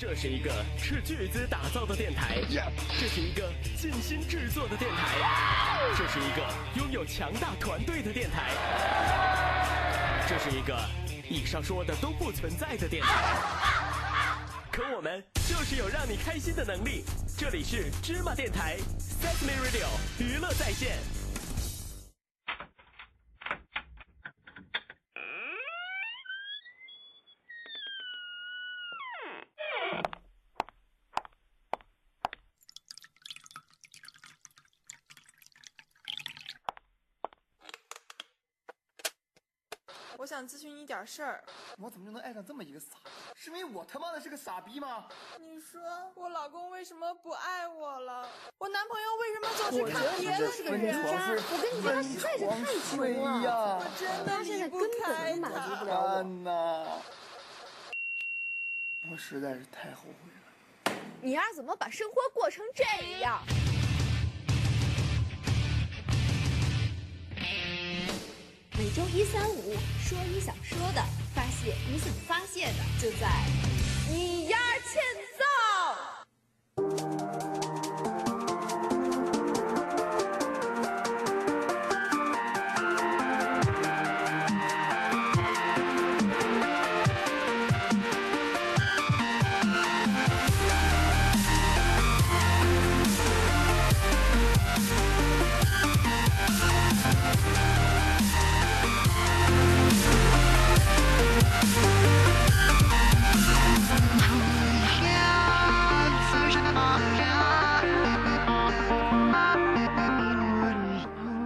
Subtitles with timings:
[0.00, 2.38] 这是一个斥巨资打造的电台，
[3.00, 5.18] 这是一个尽心制作的电台，
[5.96, 8.52] 这是一个拥有强大团队的电台，
[10.28, 10.78] 这是一个
[11.28, 13.10] 以上说的都不存在的电台。
[14.70, 17.02] 可我们就是有让你开心的能力。
[17.36, 19.88] 这里是芝麻电台，Sesame Radio
[20.20, 20.98] 娱乐在线。
[40.88, 41.44] 点事儿。
[41.76, 43.10] 我怎么就能爱上这么一个傻逼？
[43.36, 45.06] 是因为我他妈的是个傻逼吗？
[45.38, 45.80] 你说
[46.14, 48.26] 我老公为什么不爱我了？
[48.56, 50.98] 我男朋友为什么总是看别的是个女人？
[51.04, 55.84] 我跟你说，他太是太穷了，我真的他现在离不根本开就满足不他。
[55.84, 56.06] 了我。
[56.08, 56.86] 安呐，
[59.10, 60.98] 我实在是太后悔了。
[61.20, 62.84] 你丫怎么把生活过成这
[63.20, 63.42] 样？
[68.78, 73.28] 每周一、三、五，说你想说的，发泄你想发泄的，就在
[74.08, 75.02] 你丫欠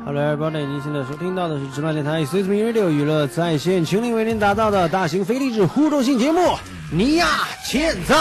[0.04, 6.40] Hello, everybody！，您现在收听到的是芝麻电台以 csp Radio 娱乐在线，倾力为您打造的大型非励志互动性节目
[6.90, 8.12] 《尼亚欠揍》。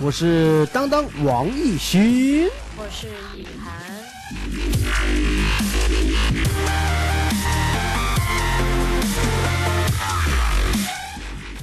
[0.00, 2.48] 我是当当王艺兴。
[2.76, 3.08] 我是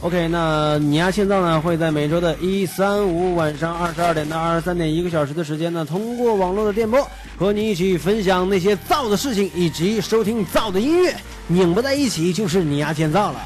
[0.03, 7.07] OK，那你呀欠揍呢会在每周的一、三、五晚上二十二点到二十三点一个小时的时间呢，通过网络的电波
[7.37, 13.39] 和你一起分享那些造的事情以及收听造的音乐，拧巴在一起就是你呀欠造了。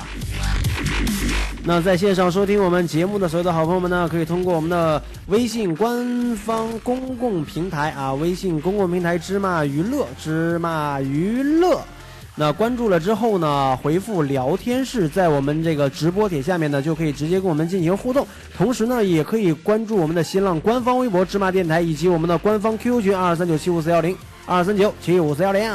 [1.62, 11.82] 那在线上收听我们节目的所有的好朋友们呢，可以通过我们的微信官方公共平台啊，微信公共平台芝麻娱乐，芝麻娱乐。
[12.38, 18.28] 那关注了之后呢，回复聊天室，在我们这个直播帖下面呢，就可以直接跟我们进行互动。
[18.58, 25.72] 同时呢，也可以关注我们的新浪官方微博芝麻电台，以及我们的官方 QQ 群二三九七五四幺零二三九七五四幺零。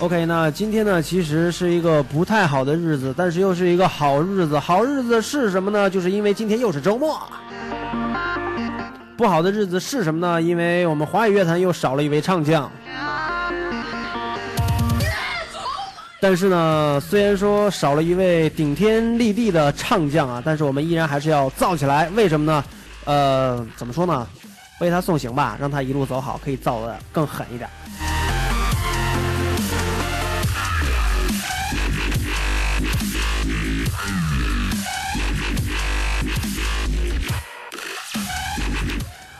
[0.00, 4.58] OK，那今天呢，其实是一个不太好的日子，但是又是一个好日子。
[4.58, 5.88] 好日子是什么呢？
[5.88, 7.16] 就是因为今天又是周末。
[9.16, 10.42] 不好的日子是什么呢？
[10.42, 12.70] 因为我们华语乐坛又少了一位唱将。
[16.20, 22.08] 但是呢，虽然说少了一位顶天立地的唱将啊，但是我们依然还是要造起来。
[22.10, 22.64] 为什么呢？
[23.04, 24.26] 呃，怎么说呢？
[24.80, 27.70] 为他送行吧，让他一路走好，可以造的更狠一点。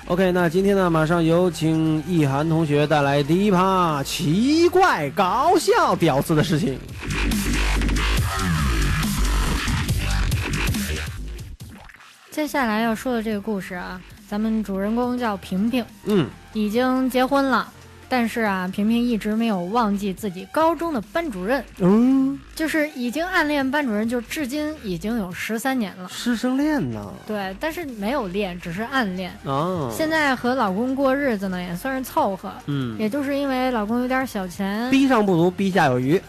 [0.06, 6.78] OK，那今天呢，马上有请易涵同学带来第一趴奇怪、搞笑、屌丝的事情。
[12.30, 13.98] 接下来要说的这个故事啊，
[14.28, 17.72] 咱们主人公叫平平，嗯，已经结婚了，
[18.16, 26.08] 但是啊，平平一直没有忘记自己高中的班主任，嗯，就是已经暗恋班主任，就至今已经有十三年了。
[26.08, 27.12] 师生恋呢？
[27.26, 29.32] 对，但是没有恋，只是暗恋。
[29.44, 32.52] 啊，现在和老公过日子呢，也算是凑合。
[32.66, 36.22] 嗯，也就是因为老公有点小钱，逼上不足，逼下有余。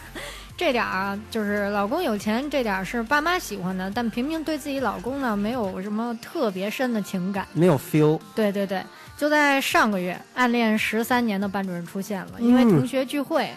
[0.54, 7.48] 这点啊，就是老公有钱这点是爸妈喜欢的，但平平对自己老公呢没有什么特别深的情感。
[7.54, 8.20] 没有 feel。
[8.34, 8.82] 对对对，
[9.22, 13.48] 就在上个月，暗恋十三年的班主任出现了，因为嗯同学聚会，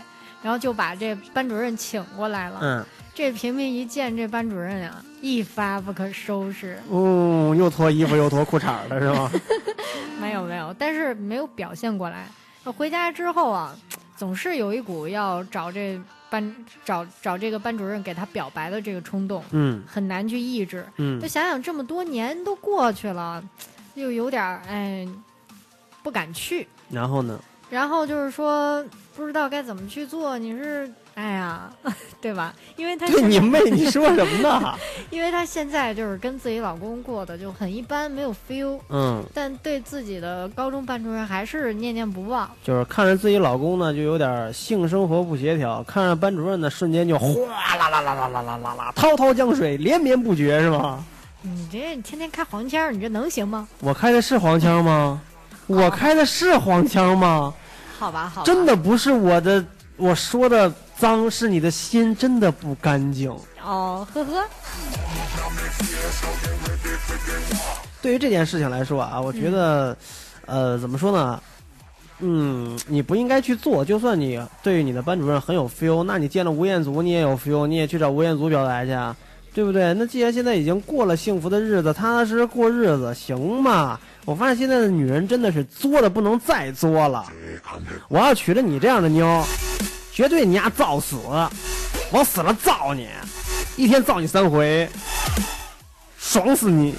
[0.44, 2.60] 然后就把这班主任请过来了。
[2.62, 2.86] 嗯，
[3.16, 6.78] 这平平一见这班主任呀，一发不可收拾。
[6.88, 9.32] 哦，又脱衣服又脱裤衩的是吗？
[10.22, 12.28] 没有没有，但是没有表现过来。
[12.78, 13.76] 回家之后啊，
[14.16, 20.86] 总是有一股要找这班找找这个班主任给他表白的这个冲动，嗯很难去抑制。
[20.98, 23.44] 嗯就想想这么多年都过去了，
[23.96, 25.08] 又有点儿哎
[26.06, 26.68] 不敢去。
[26.92, 27.40] 然后呢？
[27.68, 28.86] 然后就是说
[29.16, 31.68] 不知道该怎么去做，你是哎呀，
[32.22, 32.54] 对吧？
[32.76, 34.76] 因为他对你妹，你说什么呢？
[35.10, 42.48] 因为她现在就是跟自己老公过得就很一般，没有 feel，嗯，但对自己的高中班主任还是念念不忘。
[42.64, 47.28] 就是看着自己老公呢，就有点性生活不协调；看着班主任呢，瞬间就哗
[47.78, 51.04] 啦啦啦啦啦啦啦啦，滔滔江水连绵不绝，是吗？
[51.42, 53.68] 你这天天开黄腔，你这能行吗？
[53.80, 55.20] 我开的是黄腔吗？
[55.68, 57.54] 我开的是黄腔吗？
[57.98, 59.64] 好吧，好吧，真的不是我的，
[59.98, 63.32] 我说的脏，是你的心真的不干净。
[63.64, 64.44] 哦，呵呵，
[68.02, 69.98] 对于这件事情来说啊，我觉得，
[70.46, 71.42] 呃，怎么说呢？
[72.20, 73.84] 嗯，你不应该去做。
[73.84, 79.16] 就算你对于你的班主任很有 feel，那你见了吴彦祖，你也有 feel，你也去找吴彦祖表白去啊，
[79.56, 79.94] 对不对？
[79.94, 83.98] 那既然现在已经过了幸福的日子，踏踏实实过日子，行吗？
[84.26, 87.26] 我发现现在的女人真的是作的不能再作了。
[88.10, 89.46] 我要娶了你这样的妞，
[90.12, 91.16] 绝对你丫造死，
[92.12, 93.08] 往死了造你，
[93.78, 94.90] 一天造你三回，
[96.18, 96.94] 爽死你！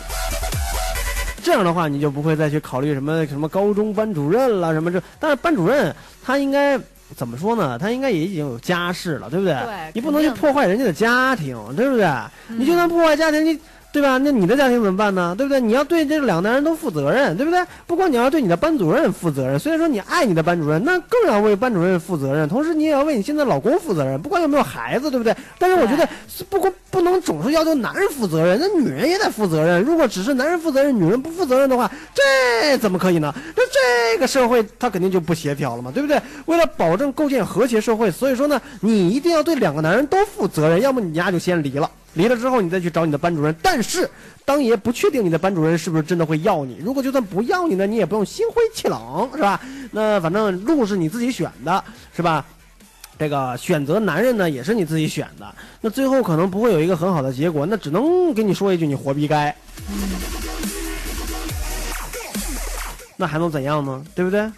[1.43, 5.03] 这样的话，你就不会再去考虑什么什么高中班主任了，什么这。
[5.20, 5.94] 但是班主任
[6.25, 6.81] 他应该
[7.14, 7.79] 怎么说呢？
[7.79, 9.55] 他应该也已经有家室了，对不对？
[9.55, 12.08] 对你不能去破坏人家的家庭，对不对？
[12.49, 13.58] 你就算破坏家庭，你
[13.96, 14.19] 对吧？
[14.19, 15.34] 那你的家庭怎么办呢？
[15.38, 15.58] 对不对？
[15.58, 17.64] 你要对这两个男人都负责任，对不对？
[17.87, 25.34] 不光你要对你的班主任负责任，虽然说你爱你的班主任，那更要为班主任负责任，同时你也要为你现在老公负责任，不管有没有孩子，对不对？
[25.58, 26.06] 但是我觉得
[26.50, 29.82] 不光不能总是要求男人负责任，那女人也得负责任。
[29.82, 33.34] 如果只是男人负责任，女人不负责任的话，这怎么可以呢？
[33.56, 36.20] 那这个社会它肯定就不协调了嘛，对不对？
[36.44, 41.90] 为了保证构建和谐社会，所以说呢，你一定要对两个男人都负责任，要么你丫就先离了。
[42.16, 43.54] 离了之后，你再去找你的班主任。
[43.62, 44.10] 但是，
[44.44, 46.78] 当爷不确定你的班主任是不是真的会要你。
[46.82, 49.60] 如果就算不要你呢，你也不用心灰气冷，是吧？
[49.92, 51.84] 那反正路是你自己选的，
[52.14, 52.44] 是吧？
[53.18, 55.54] 这个选择男人呢，也是你自己选的。
[55.80, 59.54] 那最后可能不会有一个很好的结果，那只能跟你说一句：你活该。
[63.16, 64.04] 那还能怎样呢？
[64.14, 64.50] 对不对？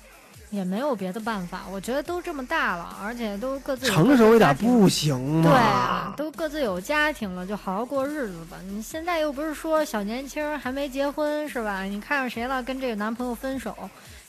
[0.50, 1.62] 也没有别的办法。
[1.71, 5.50] 我觉得都这么大了，而且都各自成熟一点不行吗？
[5.50, 8.56] 对啊，都各自有家庭了，就好好过日子吧。
[8.67, 11.83] 你现在又不是说小年轻还没结婚是吧？
[11.83, 13.75] 你看上谁了，跟这个男朋友分手，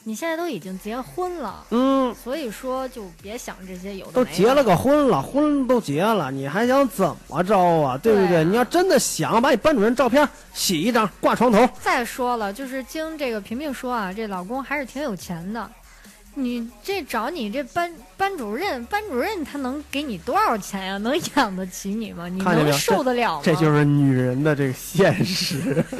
[0.04, 7.98] 你现在都已经结婚了，嗯，所以说就别想这些有都结了个婚了，婚都结了，你还想怎么着啊？
[7.98, 8.28] 对不对？
[8.30, 15.70] 对啊你要真的想把你班主任照片洗一张挂床头，再说了，就是经这个萍萍说啊，这老公还是挺有钱的。
[16.36, 22.28] 你这找你这班班主任，班主任他能给你多少钱呀、能养得起你吗？
[22.30, 23.42] 你能受得了吗？
[23.44, 25.84] 这就是女人的这个现实。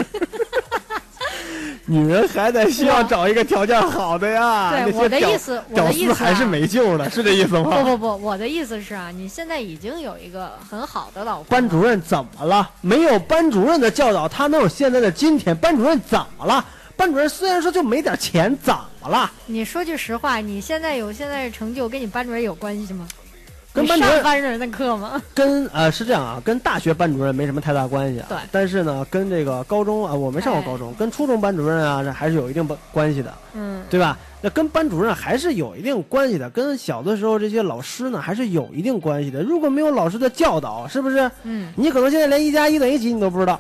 [1.86, 4.70] 女人还得需要找一个条件好的呀。
[4.84, 7.64] 对我的意思我的意思啊还是没救了，是这意思吗？
[7.64, 12.70] 不不不，我的意思是啊，你现在已经有一个很好的老公，班主任怎么了？
[12.82, 15.58] 没有班主任的教导，他能有现在的今天？
[15.58, 16.64] 班主任怎么了？
[16.96, 19.32] 班主任虽然说就没点钱，怎么了？
[19.46, 23.08] 你说句实话，你现在有现在的成就，跟你班主任有关系吗？
[23.72, 25.22] 跟班主任上班主任的课吗？
[25.36, 28.26] 跟呃是这样啊，跟大学班主任没什么太大关系啊。
[28.28, 34.18] 对但是呢，跟这个高中啊，我没上过哎高中，跟初中班主任啊，这还是有一定关关系的，嗯，对吧？
[34.42, 39.44] 那跟班主任还是有一定关系的，跟小的时候这些老师呢，还是有一定关系的。
[39.44, 41.30] 如果没有老师的教导，是不是？
[41.44, 43.60] 嗯，你可能现在连一加一等于几你都不知道，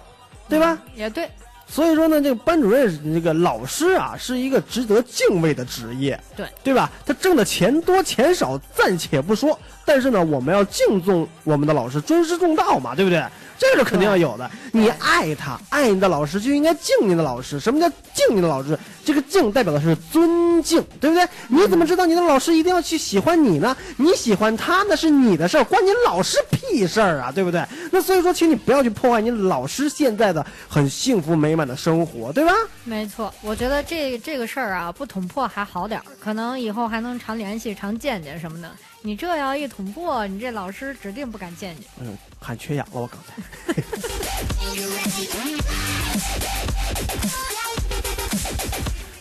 [0.49, 0.77] 对吧？
[0.95, 1.29] 也对，
[1.71, 6.91] 所以说呢，这个班主任这个老师啊，是一个值得敬畏的职业，对对吧？
[7.05, 13.23] 他挣的钱多钱少暂且不说，但是呢，我们要敬重我们的老师，尊师重道嘛，对不对？
[13.59, 14.49] 这个是肯定要有的。
[14.71, 17.59] 你爱他，爱你的老师就应该敬你的老师。
[17.59, 18.79] 什么叫敬你的老师？
[19.03, 21.27] 这个敬代表的是尊敬，对不对？
[21.47, 23.75] 你怎么知道你的老师一定要去喜欢你呢？
[23.97, 27.63] 你喜欢他那是你的事儿，关你老师屁事儿啊，对不对？
[27.91, 32.53] 那所以说，请你不要去破坏你老师现在的很幸福美满的生活，对吧？
[32.85, 33.33] 没错。
[33.41, 38.69] 我觉得这这个事儿啊，不捅破还好点儿，可能以后还能常联系、常见见什么的。
[39.01, 41.85] 你这要一捅破，你这老师指定不敢见你。
[42.01, 43.41] 嗯，喊缺氧了，我刚才。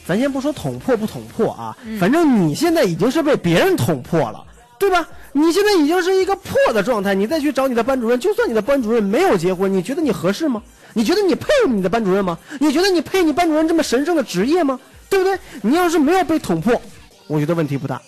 [0.06, 4.42] 咱先不说捅破不捅破啊，反正你现在已经是被别人捅破了，
[4.78, 5.06] 对吧？
[5.32, 10.62] 你现在已经是一个破的状态，你再去找你的班主任，就算你的班主任没有结婚，你觉得你合适吗？
[10.94, 12.38] 你觉得你配你的班主任吗？
[12.58, 14.80] 你觉得你配你班主任这么神圣的职业吗？
[15.10, 15.38] 对不对？
[15.60, 16.80] 你要是没有被捅破，
[17.26, 18.00] 我觉得问题不大。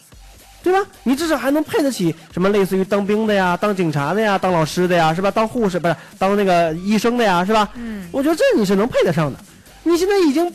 [0.63, 0.79] 对吧？
[1.03, 5.31] 你至少还能配得起什么类似于当兵的呀、当警察的呀、当老师的呀，是吧？
[5.31, 7.69] 当护士不是当那个医生的呀，是吧？
[7.75, 9.39] 嗯，我觉得这你是能配得上的。
[9.83, 10.53] 你现在已经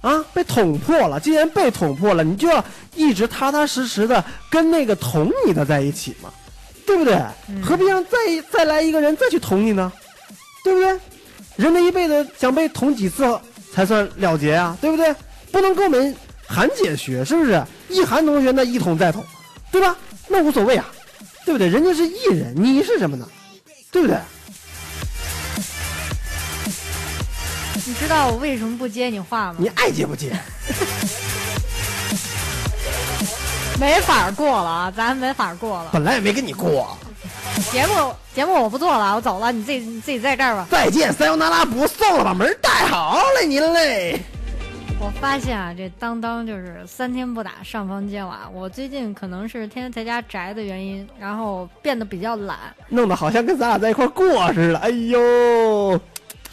[0.00, 1.18] 啊，被捅破了。
[1.18, 2.64] 既然被捅破了，你就要
[2.94, 6.30] 一直踏踏实实的跟那个捅你的在一起嘛，
[6.86, 7.20] 对不对？
[7.62, 8.18] 何必让再
[8.50, 9.92] 再来一个人再去捅你呢？
[10.64, 10.98] 对不对？
[11.56, 13.38] 人的一辈子想被捅几次
[13.72, 14.76] 才算了结啊？
[14.80, 15.14] 对不对？
[15.50, 16.14] 不能跟我们
[16.46, 17.62] 韩姐学，是不是？
[17.88, 19.24] 一韩同学那一捅再捅，
[19.70, 19.96] 对吧？
[20.28, 20.84] 那无所谓啊，
[21.44, 21.68] 对不对？
[21.68, 23.28] 人家是艺人，你是什么呢？
[23.90, 24.16] 对不对？
[27.86, 29.68] 你知道我为什么不接你话吗你？
[29.68, 30.32] 爱接不接？
[33.80, 35.90] 没法过了啊，咱没法过了。
[35.92, 36.96] 本来也没跟你过。
[37.72, 40.66] 节目节目我不做了，我走了，你自己你自己在这儿吧。
[40.70, 44.20] 再见，塞尤那拉不送了，把门带好嘞，您嘞。
[45.02, 48.46] 我发现啊，这当当就是三天不打上房揭瓦。
[48.52, 52.58] 我最近可能是天天在家宅的原因，然后变得比较懒。
[52.90, 54.78] 弄得好像跟咱俩在一块过似的。
[54.78, 55.98] 哎呦，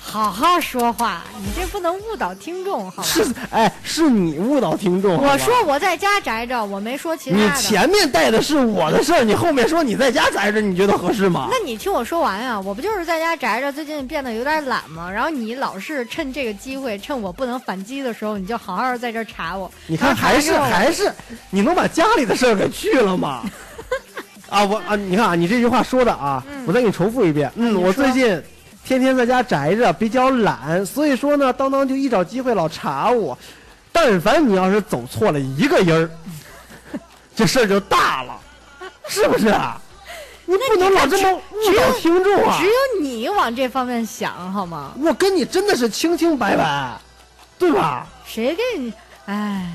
[0.09, 3.03] 好好说话，你这不能误导听众，好吧？
[3.03, 5.17] 是 哎，是你误导听众。
[5.17, 7.61] 我说我在家宅着，我没说其他的你。
[7.61, 11.49] 前面带的是我的事儿，你后面说你在家宅着，你觉得合适吗？
[11.51, 15.11] 那你听我说完呀，我不就是在家宅着，最近变得有点懒吗？
[15.11, 19.69] 然后你老是趁这个机会，趁我不能反击的时候，你就好好在这儿查我。
[19.87, 21.11] 你看还是还是，
[21.49, 23.43] 你能把家里的事儿给去了吗？
[24.49, 27.51] 啊，我啊，你看啊，你这句话说的啊，我再给你重复一遍。
[27.55, 28.41] 嗯，我最近
[28.87, 33.37] 天天在家宅着，比较懒，所以说呢，当当就一找机会老查我。
[33.91, 36.09] 但凡你要是走错了一个音儿，
[37.35, 38.39] 这事儿就大了，
[39.09, 39.77] 是不是啊？
[40.45, 42.65] 你不能老这么误导听众啊只！
[42.65, 44.93] 有你往这方面想好吗？
[45.03, 46.97] 我跟你真的是清清白白，
[47.59, 48.07] 对吧？
[48.25, 48.93] 谁给你？
[49.25, 49.69] 哎，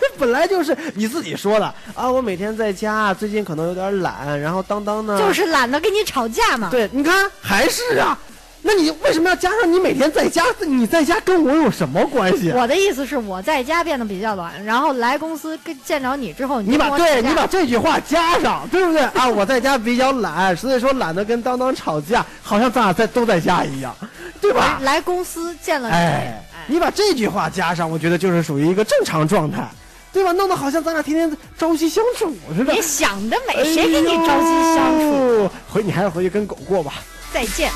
[0.18, 6.68] 本来就是你自己说的啊，我每天在家，最近可能有点懒，然后当当呢，就是懒得跟你吵架嘛。
[6.70, 8.18] 对，你看还是啊，
[8.62, 10.44] 那你为什么要加上你每天在家？
[10.66, 12.50] 你在家跟我有什么关系？
[12.50, 19.28] 我的意思是我在家变得比较懒，然后来公司跟见着你之后，你把对你把这句话加上，对不对啊？
[19.28, 23.94] 我在家比较懒，所以说懒得跟当当吵架，好像咱俩在都在家一样，
[24.40, 24.78] 对吧？
[24.82, 29.66] 来公司见了你，哎，你把这句话加上，我觉得就是属于一个正常状态，
[30.12, 30.32] 对吧？
[30.32, 32.80] 弄得好像咱俩天天朝夕相处似的你。
[32.82, 35.44] 想得美，谁跟你朝夕相处？
[35.44, 35.50] 哎？
[35.70, 36.94] 回你还是回去跟狗过吧。
[37.32, 37.70] 再见。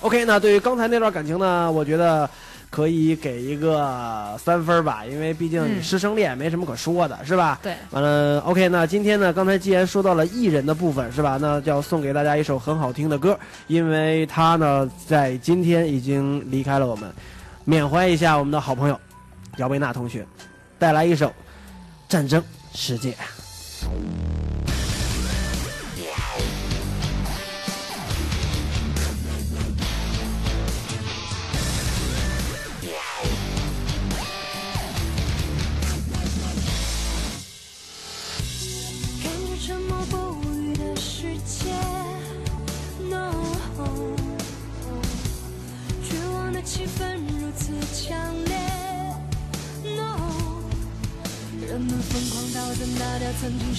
[0.00, 2.28] OK，那对于刚才那段感情呢，我觉得
[2.70, 7.60] 可以给一个三分吧，因为毕竟师生恋没什么可说的，是吧？
[7.62, 11.38] 对完了，OK，那今天呢，刚才既然说到了艺人的部分，是吧？
[11.40, 13.38] 那就要送给大家一首很好听的歌，
[13.68, 17.08] 因为他呢在今天已经离开了我们，
[17.64, 18.98] 缅怀一下我们的好朋友
[19.58, 20.26] 姚贝娜同学，
[20.78, 21.28] 带来一首
[22.08, 22.42] 《战争
[22.74, 23.12] 世界》。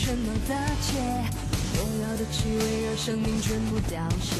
[0.03, 0.99] 喧闹的街，
[1.71, 4.35] 火药的气味让生命全部凋谢，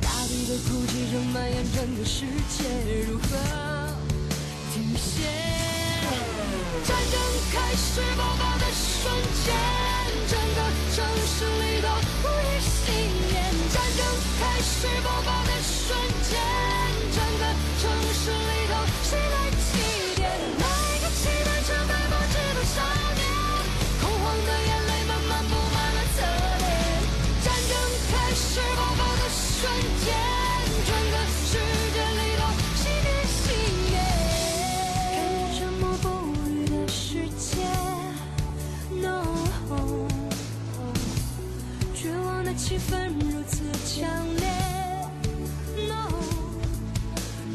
[0.00, 2.64] 大地的哭泣正蔓延整个世界，
[3.06, 3.67] 如何
[42.78, 43.58] 气氛如此
[43.90, 44.06] 强
[44.36, 44.46] 烈
[45.88, 46.06] ，No，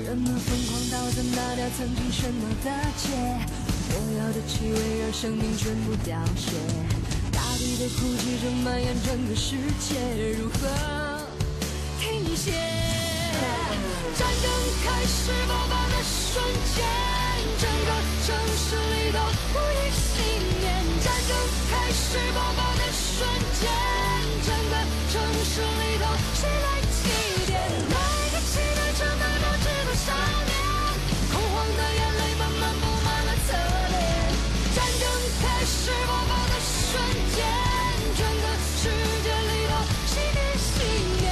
[0.04, 3.08] 人们疯狂到在拿掉曾经喧闹的街，
[3.88, 6.52] 火药的气味让生命全部凋谢，
[7.32, 9.96] 大地的哭泣正蔓延整个世界，
[10.36, 10.60] 如何
[12.02, 12.52] 停歇？
[14.20, 14.52] 战争
[14.84, 16.44] 开始爆发的瞬
[16.76, 16.84] 间，
[17.62, 17.90] 整个
[18.26, 19.20] 城市里都
[19.54, 20.12] 无一幸
[20.60, 20.64] 免。
[21.02, 21.32] 战争
[21.72, 23.26] 开始爆发的瞬
[23.62, 23.72] 间，
[25.14, 26.98] 城市里头，谁来祭
[27.46, 27.54] 奠？
[27.54, 27.96] 来
[28.34, 30.10] 个新的圣诞告知多少
[30.50, 30.52] 年。
[31.32, 33.54] 恐慌的眼泪慢慢布满了侧
[33.94, 33.96] 脸。
[34.74, 35.06] 战争
[35.40, 36.98] 开始爆发的瞬
[37.30, 37.46] 间，
[38.18, 38.90] 整个世
[39.22, 39.72] 界里头，
[40.08, 40.66] 谁的熄
[41.22, 41.24] 灭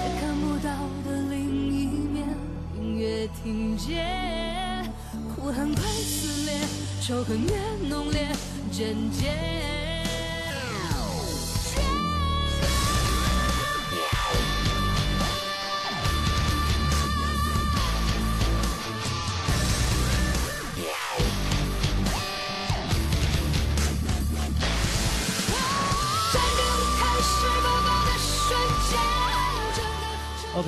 [0.00, 0.66] 在看不到
[1.06, 1.38] 的另
[1.70, 2.26] 一面。
[2.74, 4.92] 隐约听见，
[5.36, 6.58] 呼喊快撕裂，
[7.06, 7.54] 仇恨越
[7.88, 8.26] 浓烈，
[8.72, 9.61] 渐渐。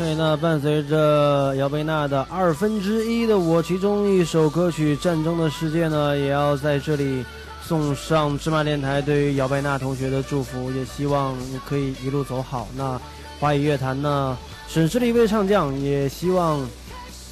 [0.04, 7.24] OK，那伴随着姚贝娜的二分之一的我其中一首歌曲《战争的世界》呢，也要在这里
[7.62, 12.68] 送上芝麻电台对于姚贝娜同学的祝福，也希望你可以一路走好。
[12.76, 13.00] 那
[13.40, 14.36] 华语乐坛呢，
[14.68, 16.60] 损失了一位唱将，也希望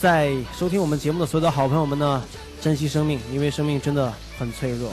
[0.01, 2.23] 在收听我们节目的所有的好朋友们呢，
[2.59, 4.91] 珍惜生命，因为生命真的很脆弱。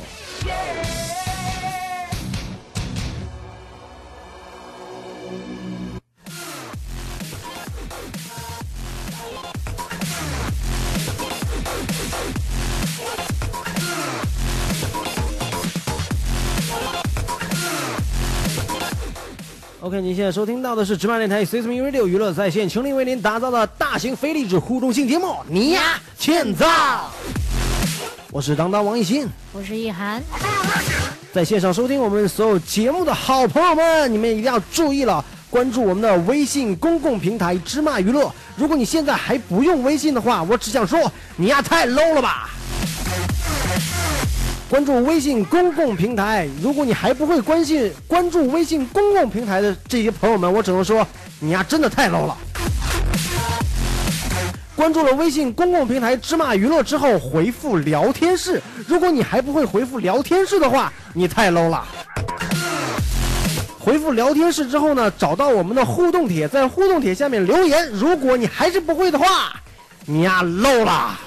[19.90, 26.68] OK，您现在收听到的是芝麻电台 C S M Radio 娱乐在线倾力为您打造的大型非励志互动性节目《你呀欠造》，
[28.30, 29.28] 我是当当王艺兴。
[29.52, 30.22] 我是易涵，
[31.34, 38.32] 在线上收听我们所有节目的好朋友们，你们一定要注意了，关注我们的微信公共平台“芝麻娱乐”。
[38.56, 42.52] 如果你现在还不用微信的话，我只想说，你呀太 low 了吧！
[44.70, 51.06] 关注微信公共平台，如果你还不会关信关注微信公共平台的这些朋友们，我只能说，
[51.40, 52.38] 你呀真的太 low 了。
[54.76, 58.62] 关注了微信公共平台“芝麻娱乐”之后，回复“聊天室”。
[58.88, 61.84] 如果你还不会回复“聊天室”的话，你太 low 了。
[63.80, 67.90] 回复“聊天室”之后呢，找到我们的互动帖，在互动帖下面留言。
[67.90, 69.60] 如果你还是不会的话，
[70.06, 71.20] 你呀 low 了。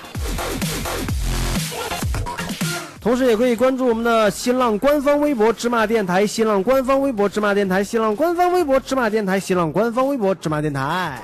[3.02, 11.21] 同时也可以关注我们的新浪官方微博“芝麻电台”、新浪官方微博“芝麻电台”、新浪官方微博“芝麻电台”、新浪官方微博“芝麻电台”。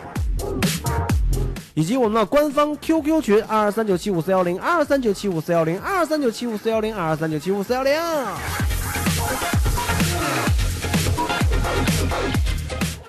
[1.75, 7.95] 以及我们的官方 QQ 群二二三九七五四幺零二二三九七五四幺零二二三九七五四幺零二二三九七五四幺零。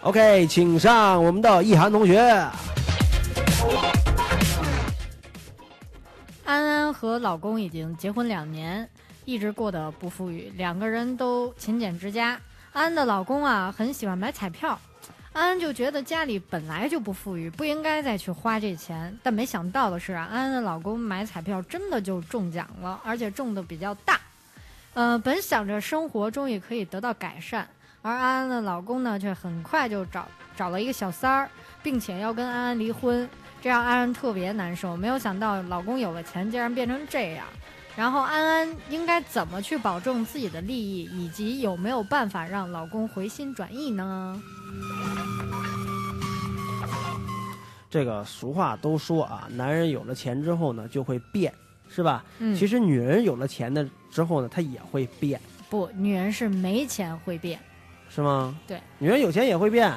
[0.01, 2.45] OK，请上我们的意涵同学。
[6.49, 8.89] 安安和老公已经结婚两年，
[9.23, 12.41] 一直过得不富裕，两个人都勤俭持家。
[12.73, 14.79] 安安的老公啊，很喜欢买彩票，
[15.31, 19.15] 安安就觉得家里本来就不富裕，不应该再去花这钱。
[19.21, 24.19] 但没想到的是啊，安安的老公买彩票真的就中奖了，而且中的比较大。
[24.95, 27.67] 呃，本想着生活终于可以得到改善，
[28.01, 31.49] 而安安的老公呢，却很快就找找了一个小三儿，
[31.83, 33.29] 并且要跟安安离婚。
[33.61, 34.95] 这让安安特别难受。
[34.95, 37.45] 没有想到老公有了钱，竟然变成这样。
[37.95, 44.41] 然后安安应该怎么去保证自己的利益，以及有没有办法让老公回心转意呢？
[47.89, 51.51] 这个俗话都说啊，男人有了钱之后呢，就会变，
[51.89, 52.23] 是吧？
[52.37, 57.59] 嗯其实女人有了钱的之后呢，她也会变，不，女人是没钱会变，
[58.07, 58.55] 是吗？
[58.67, 59.91] 对，女人有钱也会变，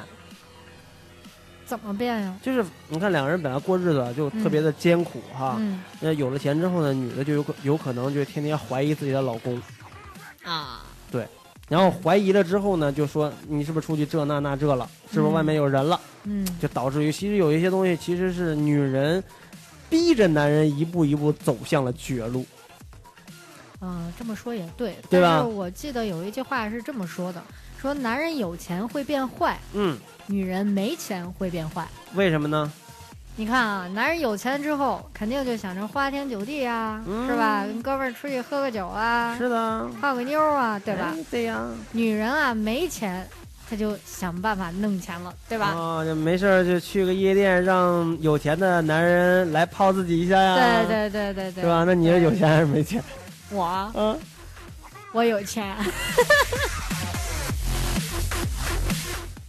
[1.72, 2.36] 怎么变呀？
[2.42, 5.80] 就是你看两个人本来过日子就特别的艰苦哈，嗯。
[6.00, 9.58] 那有了钱之后呢，女的就有可有可能就天天怀疑自己的老公，
[10.44, 11.26] 啊，对。
[11.70, 15.34] 然后怀疑了之后呢，就说你是不是出去这那那这了，是不是嗯。
[15.34, 16.46] 外面有人了，嗯。
[16.60, 19.24] 就导致于其实有一些东西其实是女人
[19.88, 22.44] 逼着男人一步一步走向了绝路。
[23.80, 25.38] 嗯，这么说也对，对吧？
[25.38, 27.42] 但是我记得有一句话是这么说的：
[27.80, 31.86] 说男人有钱会变坏，嗯，女人没钱会变坏。
[32.14, 32.70] 为什么呢？
[33.34, 37.64] 你看啊，男人有钱之后，肯定就想着花天酒地啊，嗯是吧？
[37.64, 41.14] 跟哥们儿出去喝个酒啊，是的，泡个妞啊，对吧？
[41.16, 43.26] 哎对呀，女人啊，没钱，
[43.70, 45.72] 她就想办法弄钱了，对吧？
[45.74, 50.84] 哦，就没事儿就去个夜店，让有钱的男人来泡自己一下呀。
[50.86, 51.84] 对对对对对，是吧？
[51.86, 53.02] 那你是有钱还是没钱？
[53.50, 54.18] 我嗯，
[55.12, 55.74] 我有钱，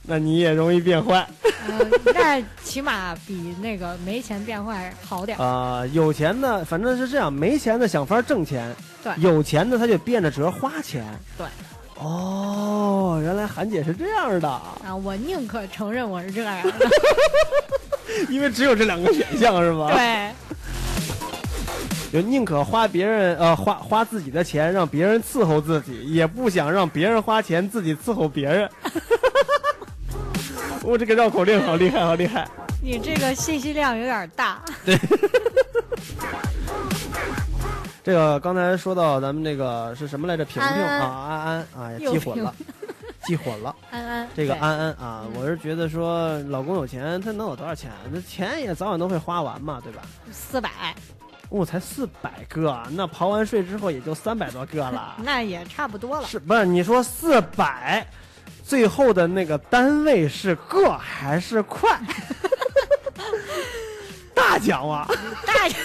[0.05, 1.25] 那你也容易变坏
[1.67, 5.41] 嗯，那起码比那个没钱变坏好点儿。
[5.43, 11.05] 啊、有钱的反正是这样，没钱的想法挣钱，对有钱的他就变着辙花钱。
[11.37, 11.47] 对。
[11.99, 16.73] 哦，原来韩姐是这样的，啊，我宁可承认我是这样的。
[18.29, 20.31] 因为只有这两个选项是吧？，对，
[22.11, 28.69] 就宁可花别人呃花花自己的钱让别人伺候自己，也不想让别人花钱自己伺候别人。
[30.85, 32.47] 我、这个绕口令好厉害，好厉害！
[32.81, 34.61] 你这个信息量有点大。
[34.85, 34.99] 对
[38.03, 40.43] 这个刚才说到咱们这个是什么来着？
[40.43, 42.53] 平平啊，安安啊，又记混了，
[43.23, 43.73] 记混了。
[43.91, 47.89] 安安，这个安安啊，嗯我是觉得说老公有钱，他能有多少钱？
[48.11, 50.01] 那钱也早晚都会花完嘛，对吧？
[50.33, 50.69] 四百，
[51.47, 55.15] 我、才四百个，那刨完税之后也就三百多个了。
[55.23, 56.27] 那也差不多了。
[56.27, 56.65] 是不是？
[56.65, 58.05] 你说四百，
[58.63, 61.99] 最后的那个单位是个还是块？
[64.34, 65.08] 大奖啊！
[65.45, 65.78] 大奖，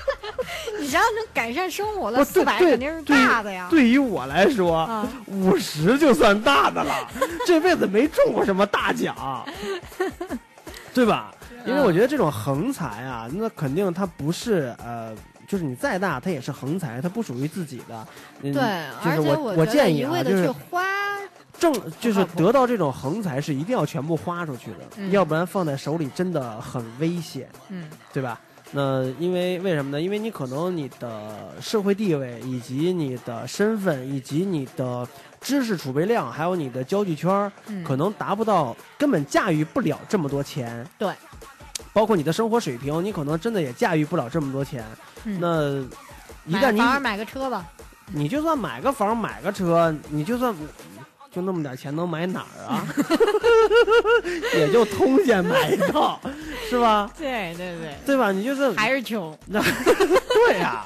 [0.80, 3.66] 你只要能改善生活了，不四百对肯定是大的呀。
[3.70, 7.08] 对于我来说，啊，五十就算大的了，
[7.46, 9.44] 这辈子没中过什么大奖，
[10.92, 11.32] 对吧？
[11.66, 15.14] 因为我觉得这种横财啊，那肯定它不是呃，
[15.48, 18.06] 就是你再大，它也是横财，它不属于自己的。
[18.42, 18.62] 嗯、对，
[19.02, 20.82] 就是而且我我建议啊，就是花，
[21.58, 28.40] 挣，就是得到这种横财是一定要全部花出去的，嗯要不然放在手里真的很危险，嗯，对吧？
[28.76, 30.00] 那因为为什么呢？
[30.00, 35.06] 因为你可能你的社会地位，以及你的身份，以及你的
[35.40, 40.84] 知识储备量，还有你的交际圈儿，嗯可能达不到，根本驾驭不了这么多钱。
[40.98, 41.14] 对，
[41.92, 44.84] 包括你的生活水平，你可能真的也驾驭不了这么多钱。
[45.24, 45.80] 嗯那
[46.46, 47.64] 一旦你买个房买个车吧，
[48.12, 50.52] 你就算买个房买个车，你就算
[51.34, 52.86] 就那么点钱能买哪儿啊？
[54.54, 56.20] 也就通县买一套，
[56.70, 57.10] 是吧？
[57.18, 58.30] 对对对，对吧？
[58.30, 60.84] 你就是还是穷， 那对呀、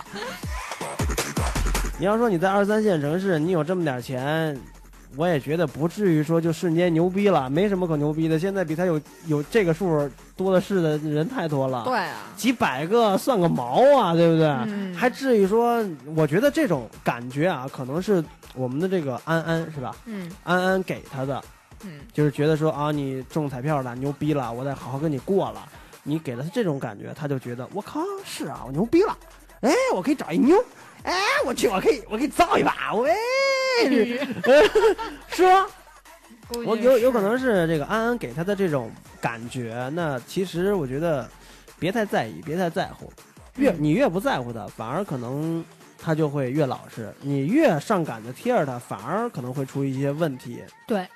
[1.99, 4.59] 你要说你在二三线城市，你有这么点钱，
[5.17, 8.39] 我也觉得不至于说就瞬间牛逼了，没什么可牛逼的。
[8.39, 14.47] 现在比他有有这个数多的是的人太多了，对啊，几百个算个毛啊，对不对？
[14.47, 15.85] 嗯还至于说？
[16.17, 18.23] 我觉得这种感觉啊，可能是
[18.55, 19.95] 我们的这个安安是吧？
[20.07, 20.31] 嗯。
[20.45, 21.43] 安安给他的，
[21.85, 25.69] 嗯，就是觉得说啊，你中彩票了，牛逼了，我得好好跟你过了。
[26.05, 29.17] 你给了他这种感觉，他就觉得我靠，是啊，我牛逼了，
[29.61, 30.57] 哎，我可以找一妞，
[31.03, 33.15] 哎，我去，我可以，我可以造一把，我哎，
[33.85, 34.71] 是
[35.29, 35.67] 是吧？
[36.65, 41.29] 我有有可能是这个安安给他的这种感觉，那其实我觉得
[41.79, 43.13] 别太在意，别太在乎，
[43.57, 43.77] 越嗯。
[43.79, 45.63] 你越不在乎他，反而可能
[46.01, 51.07] 他就会越老实；你越上赶着贴着他，反而可能会出一些问题，对，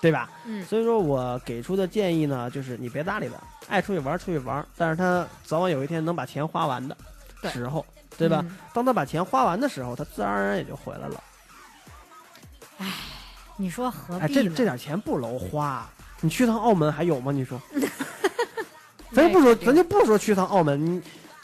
[0.00, 0.28] 对吧？
[0.44, 3.34] 嗯所以说我给出的建议呢，就是你别搭理他，
[3.68, 6.96] 爱出去玩出去玩，但是他早晚有一天能把钱花完的
[7.52, 7.84] 时候，
[8.18, 8.40] 对吧？
[8.44, 11.22] 嗯当他把钱花完的时候，他自然而然也就回来了。
[13.56, 14.42] 你说何哎，必呢？
[14.50, 15.88] 这这点钱不楼花，
[16.20, 17.30] 你去趟澳门还有吗？
[17.30, 17.60] 你说，
[19.12, 21.02] 咱就不说，咱就不说去趟澳门，你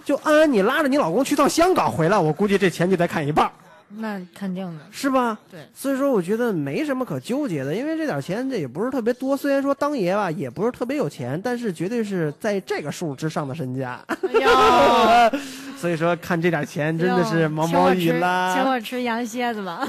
[0.09, 3.53] 就安安你拉着你老公去趟香港回来，我估计这钱就得砍一半儿，
[3.99, 5.37] 那肯定的，是吧？
[5.51, 14.03] 对，所以说我觉得没什么可纠结的，因为这点钱这也不是特别多，虽然说当爷吧也不是特别有钱，但是绝对是在这个数之上的身家。
[14.09, 15.31] 哎
[15.77, 18.65] 所以说看这点钱真的是毛毛雨请我吃请啦。
[18.67, 19.87] 我吃羊蝎子吧。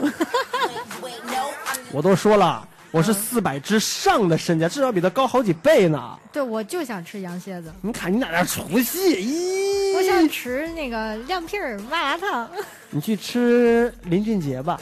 [1.94, 6.18] 我都说了，我是四百之上的身价，至少比他高好几倍呢。
[6.32, 9.16] 对，我就想吃羊蝎子，你看你哪点出息？
[9.22, 12.50] 咦，我想吃那个亮皮儿麻辣烫，
[12.90, 14.80] 你去吃林俊杰吧。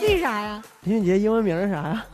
[0.00, 0.62] 为啥呀？
[0.82, 2.04] 林俊杰英文名是啥呀？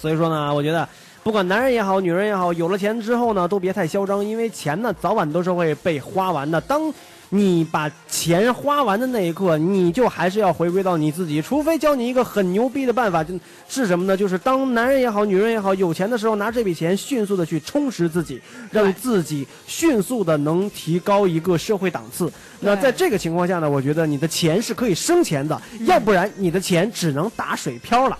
[0.00, 0.88] 所以说呢，我觉得
[1.22, 6.60] 不管男人也好，女人也好，有了钱之后呢，都别太嚣张，因为钱呢早晚都是会被花完的。
[6.60, 6.92] 当
[7.28, 14.16] 你把钱花完的那一刻，你就还是要回归到你自己，除非教你一个很牛逼的办法，就是什么呢？
[14.16, 22.30] 就是当男人也好，女人也好，有钱的时候，拿这笔钱迅速的去充实自己，让自己迅速的能提高一个社会档次。
[22.60, 28.18] 那在这个情况下呢，我觉得你的钱是可以生钱的，要不然你的钱只能打水漂了，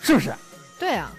[0.00, 0.32] 是不是？
[0.78, 1.10] 对啊，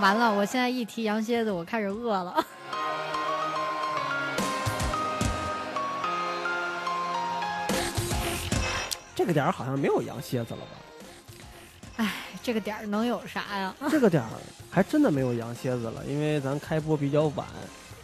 [0.00, 2.44] 完了，我现在一提羊蝎子，我开始饿了。
[9.14, 10.66] 这个点儿好像没有羊蝎子了吧？
[11.98, 12.10] 哎，
[12.42, 13.74] 这个点儿能有啥呀？
[13.90, 14.28] 这个点儿
[14.70, 17.46] 还真的没有羊蝎子了，因为咱开播比较晚，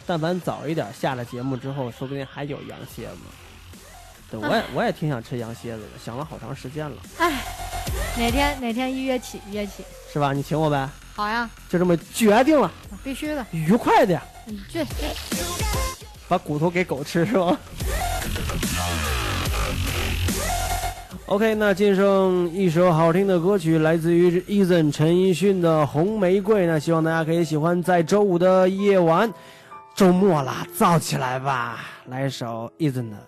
[0.05, 3.17] 但凡早一点下了节目之后，说不定还有羊蝎子。
[4.31, 7.43] 对，我也我也挺想吃羊蝎子的，想了好长时间了，哎
[8.17, 10.31] 哪天哪天一约起约起，是吧？
[10.31, 12.71] 你请我呗，好呀，就这么决定了，
[13.03, 13.45] 必须的。
[13.51, 14.91] 愉快的呀，嗯，这这
[16.29, 17.59] 把骨头给狗吃是吧
[21.25, 22.05] ？OK，那进上
[22.53, 26.63] 一首好听的歌曲，来自于 Eason 陈奕迅的《红玫瑰》。
[26.67, 29.31] 那希望大家可以喜欢，在周五的夜晚。
[29.93, 31.79] 周末了，燥起来吧！
[32.05, 33.17] 来一首 Isn't 的《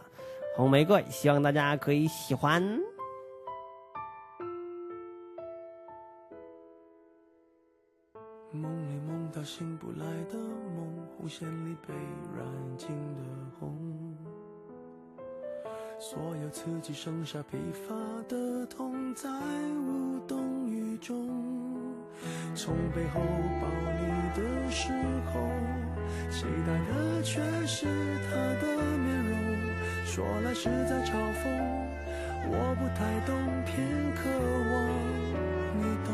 [0.56, 2.62] 红玫瑰》，希望大家可以喜欢。
[8.52, 11.94] 梦里梦到醒不来的梦，红线里被
[12.38, 12.46] 染
[12.78, 13.24] 尽的
[13.60, 14.16] 红，
[16.00, 17.96] 所有刺激剩下疲乏
[18.30, 19.28] 的痛，在
[19.88, 21.28] 无动于衷。
[22.54, 23.20] 从背后
[23.60, 24.06] 抱你
[24.39, 24.94] 的时
[25.34, 25.42] 候，
[26.30, 27.88] 期待的却是
[28.30, 29.43] 他的面容，
[30.15, 31.49] 说来是在嘲讽，
[32.45, 33.34] 我不太懂，
[33.65, 33.73] 偏
[34.13, 34.30] 渴
[34.69, 34.71] 望
[35.82, 36.13] 你懂。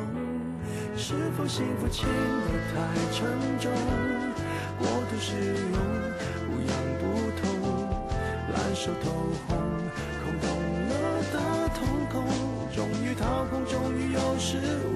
[0.95, 2.79] 是否幸福轻得太
[3.12, 3.27] 沉
[3.59, 3.69] 重？
[4.79, 5.77] 过度使用，
[6.47, 7.03] 不痒不
[7.41, 7.43] 痛，
[8.53, 9.12] 烂熟透
[9.45, 9.51] 红，
[10.23, 10.47] 空洞
[10.88, 10.93] 了
[11.33, 11.35] 的
[11.75, 12.23] 瞳孔，
[12.73, 14.55] 终于掏空，终于有始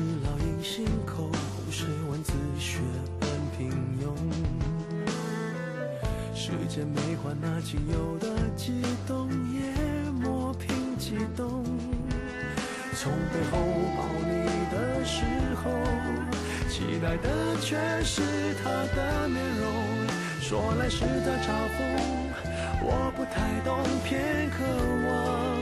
[0.00, 2.78] 是烙印心口，红是文字血
[3.20, 3.68] 本平
[4.00, 4.08] 庸。
[6.34, 8.72] 时间没换那仅有的悸
[9.06, 11.62] 动，也磨平激动。
[12.96, 13.58] 从背后
[13.94, 15.22] 抱你的时
[15.62, 15.70] 候，
[16.70, 18.22] 期待的却是
[18.64, 19.68] 他的面容。
[20.40, 21.78] 说来是在嘲讽，
[22.82, 24.64] 我不太懂，偏渴
[25.04, 25.60] 望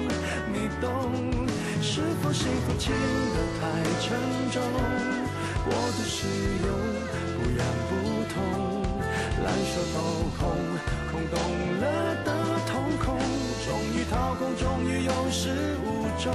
[0.52, 0.86] 你懂。
[1.80, 3.62] 是否幸福轻得太
[4.00, 4.18] 沉
[4.50, 4.62] 重？
[5.64, 6.26] 过度使
[6.64, 6.68] 用，
[7.36, 7.90] 不痒不
[8.32, 8.38] 痛，
[9.44, 9.96] 烂熟透
[10.38, 10.40] 空，
[11.10, 11.38] 空洞
[11.80, 11.84] 了
[12.24, 12.28] 的
[12.66, 12.70] 瞳
[13.04, 13.18] 孔，
[13.64, 15.86] 终于掏空，终于有始无
[16.22, 16.32] 终，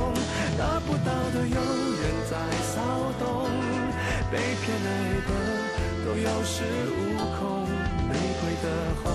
[0.58, 2.82] 得不到的永远在骚
[3.19, 3.49] 动，
[4.32, 4.88] 被偏爱
[5.27, 5.29] 的
[6.06, 6.53] 都有恃
[6.89, 7.67] 无恐，
[8.08, 8.65] 玫瑰的
[9.03, 9.12] 红，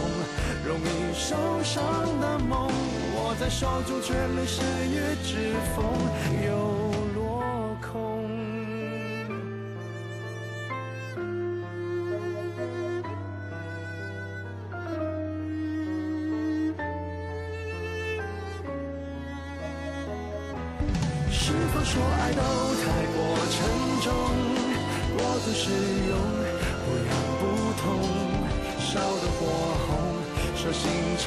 [0.66, 1.76] 容易受伤
[2.20, 2.70] 的梦，
[3.40, 5.84] 在手中却流失于指缝，
[6.44, 6.50] 又
[7.14, 7.22] 落
[7.80, 8.28] 空。
[21.30, 22.42] 是否说爱都
[22.82, 23.16] 太过
[23.54, 23.56] 沉
[24.02, 24.06] 重，
[25.16, 25.70] 过度使
[26.08, 26.12] 用，
[26.84, 27.42] 不痒不
[27.80, 27.86] 痛，
[28.80, 29.40] 烧得火
[29.86, 29.88] 红，
[30.56, 31.26] 手心缠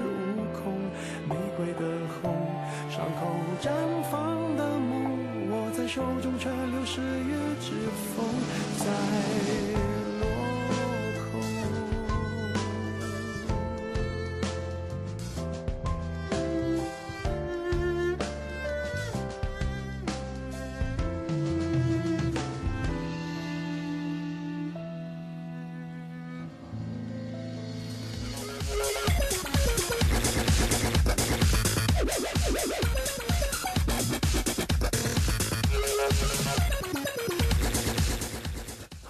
[5.93, 7.71] 手中却流失于指
[8.15, 8.25] 缝，
[8.79, 10.00] 在。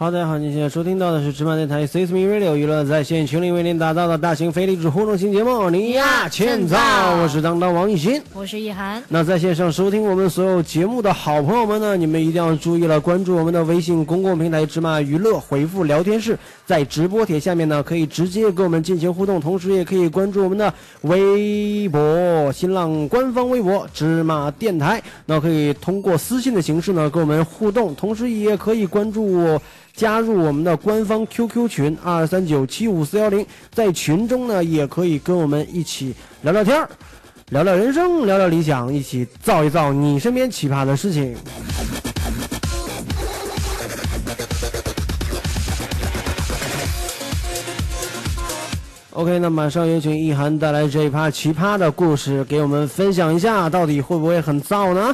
[0.01, 6.75] 好的，好，您现在收听到的是芝麻电台 s i s m e Radio 娱乐在线群里为您打造的大型非励志互动型节目《你呀欠揍》，
[7.21, 8.19] 我是当当王艺兴。
[8.33, 16.35] 我是易涵，那在线上收听我们所有节目的好朋友们呢，你们一定要注意了，关注我们的微信公共平台“芝麻娱乐”，回复聊天室，
[16.71, 29.59] 在直播帖下面呢可以直接跟我们进行互动，同时也可以关注我们的微博、新浪官方微博“芝麻电台”，那可以通过私信的形式呢跟我们互动，同时也可以关注。
[29.93, 36.89] 加入我们的官方 QQ 群二三九七五四幺零，在群中呢也可以跟我们一起聊聊天儿，
[37.49, 41.35] 聊聊人生，聊聊理想，一起造一造你身边奇葩的事情。
[49.13, 55.13] OK，那马上有请意涵带来这一趴奇葩的故事，给我们分享一下，到底会不会很燥呢？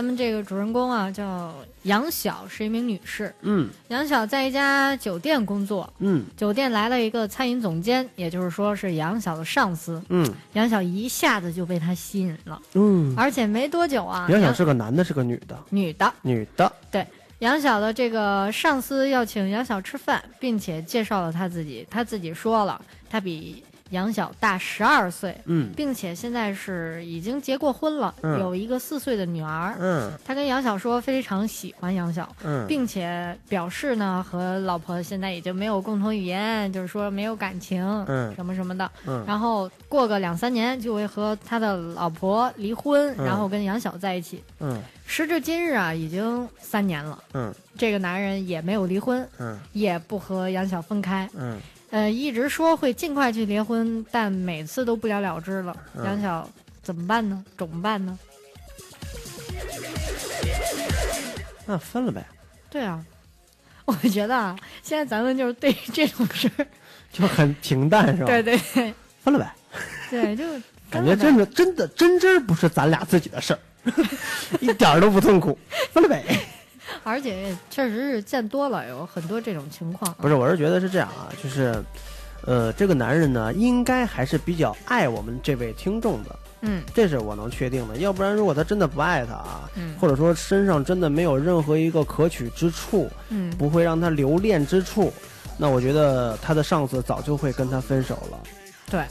[0.00, 3.34] 咱们这个主人公啊叫杨晓，是一名女士。
[3.42, 10.02] 嗯杨晓在一家酒店工作，嗯酒店来了一个餐饮总监，也就是说是杨晓的上司。
[10.08, 13.12] 嗯杨晓一下子就被他吸引了，嗯。
[13.14, 15.54] 而且没多久啊，杨晓是个男的，是个女的？
[15.68, 16.10] 女的。
[16.22, 16.72] 女的。
[16.90, 17.06] 对
[17.40, 21.86] 杨晓的这个上司要请杨晓吃饭，并且介绍了他自己。
[21.90, 25.72] 他自己说了，他比杨晓大十二岁，嗯。
[25.76, 28.40] 并且现在是已经结过婚了，嗯。
[28.40, 29.76] 有一个四岁的女儿。
[29.78, 30.10] 嗯。
[30.24, 32.66] 他跟杨晓说非常喜欢杨晓，嗯。
[32.66, 38.34] 并且表示呢和老婆现在已经没有共同语言，就是说没有感情，嗯。
[38.34, 38.90] 什么什么的。
[39.06, 39.24] 嗯。
[39.26, 43.24] 然后过个两三年就会和他的老婆离婚，嗯。
[43.24, 44.42] 然后跟杨晓在一起。
[44.60, 44.80] 嗯。
[45.06, 47.52] 时至今日啊，已经三年了，嗯。
[47.76, 49.58] 这个男人也没有离婚，嗯。
[49.72, 51.58] 也不和杨晓分开，嗯
[51.90, 55.76] 呃，一直说会尽快去离婚，但每次都不了了之了。
[55.96, 56.48] 嗯杨晓
[56.82, 57.44] 怎么办呢？
[57.58, 58.18] 怎么办呢？
[61.66, 62.24] 那分了呗，
[62.68, 63.04] 对啊，
[63.84, 66.66] 我觉得啊，现在咱们就是对这种事儿，
[67.12, 68.26] 就很平淡是吧？
[68.26, 69.52] 对对对 分了呗，
[70.10, 70.44] 对，就
[70.90, 73.60] 感觉真的真的真真不是咱俩自己的事儿，
[74.60, 75.56] 一点儿都不痛苦，
[75.92, 76.24] 分了呗。
[77.02, 80.14] 而且确实是见多了，有很多这种情况。
[80.14, 81.82] 不是，我是觉得是这样啊，就是，
[82.44, 87.96] 呃，这个男人呢，应该还是比较爱我们这位听众的，嗯这是我能确定的。
[87.96, 95.12] 要不然，如果他真的不爱他啊，嗯或者说身上真的没有任何一个可取之处，嗯，不会让他留恋之处，
[95.56, 98.38] 那我觉得他的上司早就会跟他分手了。
[98.90, 99.04] 对，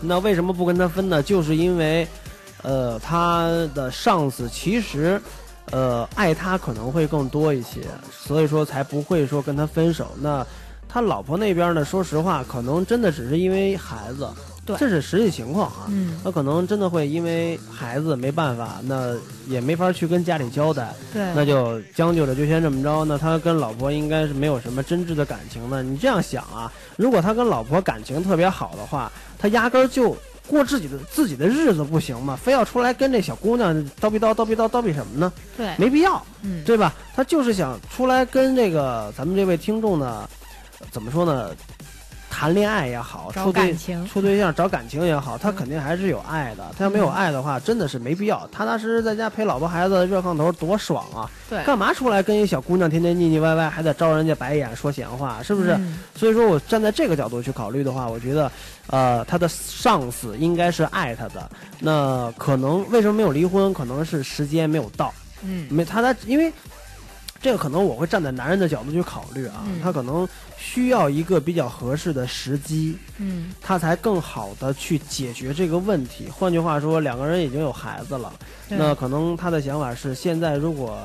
[0.00, 1.22] 那为什么不跟他分呢？
[1.22, 2.06] 就是因为，
[2.62, 5.20] 呃，他的上司其实，
[5.72, 10.08] 呃，爱他可能会更多一些，所以说才不会说跟他分手。
[10.20, 10.46] 那
[10.88, 14.26] 他老婆那边呢，说实话，可能真的只是因为孩子，
[14.64, 15.84] 对这是实际情况啊。
[15.88, 19.14] 嗯，他可能真的会因为孩子没办法，那
[19.46, 23.04] 也没法去跟家里交代，对，那就将就着就先这么着。
[23.04, 25.82] 那他跟老婆应该是没有什么真挚的感情的。
[25.82, 30.16] 你这样想啊，如果他跟老婆感情特别好的话，他压根儿就
[30.48, 32.34] 过自己的自己的日子不行吗？
[32.34, 35.32] 非要出来跟这小姑娘叨逼叨叨逼叨叨逼什么呢？
[35.56, 36.94] 对，没必要，嗯，对吧？
[37.14, 40.28] 他就是想出来跟这个咱们这位听众呢，
[40.90, 41.50] 怎么说呢？
[42.38, 43.74] 谈恋爱也好，处对
[44.06, 46.64] 处对象找感情也好，他嗯肯定还是有爱的。
[46.78, 48.46] 他要没有爱的话，真的是没必要。
[48.52, 51.28] 踏踏实实在家陪老婆孩子热炕头多爽啊！
[51.50, 55.72] 对，干嘛出来跟一小姑娘天天腻腻歪歪，还得招人家白眼说闲话，是不是？
[55.80, 58.52] 嗯所以说我站在这个角度去考虑的话，我觉得，
[58.86, 61.50] 呃，他的上司应该是爱他的。
[61.80, 63.74] 那可能为什么没有离婚？
[63.74, 66.52] 可能是时间没有到，嗯没他他因为。
[67.40, 70.28] 这个可能我会站在男人的角度去考虑啊，嗯他可能
[70.70, 76.28] 需要一个比较合适的时机，嗯他才更好的去解决这个问题。
[76.28, 78.30] 换句话说，两个人已经有孩子了，
[78.68, 80.98] 那可能他的想法是，现在如果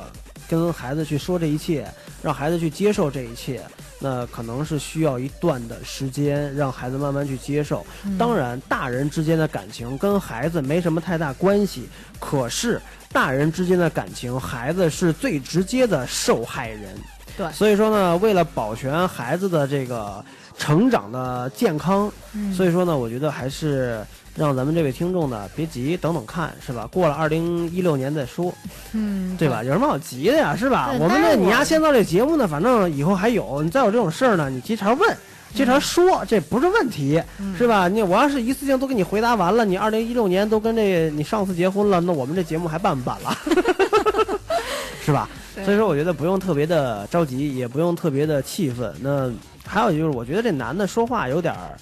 [0.50, 1.88] 跟孩子去说这一切，
[2.22, 3.62] 让孩子去接受这一切，
[4.00, 7.86] 那可能是需要一段的时间，让孩子慢慢去接受。
[8.04, 11.88] 嗯当然，大人之间的感情跟孩子没什么太大关系，
[12.20, 12.82] 可是
[13.14, 16.94] 大人之间的感情，孩子是最直接的受害人。
[17.38, 20.24] 对所以说呢，为了保全孩子的这个
[20.58, 26.88] 成长的健康，嗯所以说呢，我觉得还是让咱们这位听众呢别急，等等看，是吧？
[26.92, 28.54] 过了二零一六年再说，
[28.94, 29.64] 嗯，对吧？
[29.64, 30.92] 有什么好急的呀，是吧？
[31.00, 35.18] 我们这你丫先到这节目呢，反正以后还有，你再有这种事儿呢，你经常问。
[35.56, 37.88] 经常说这不是问题，嗯是吧？
[37.88, 43.38] 你我要是一次性都给你回答完了，你二零一六年都跟这你上次结婚了，那我们这节目还办不办了？
[45.06, 45.30] 是吧？
[45.64, 48.94] 所以说，我觉得不用特别的着急，也不用特别的气愤。
[49.02, 49.32] 那
[49.66, 51.78] 还有就是，我觉得这男的说话有点儿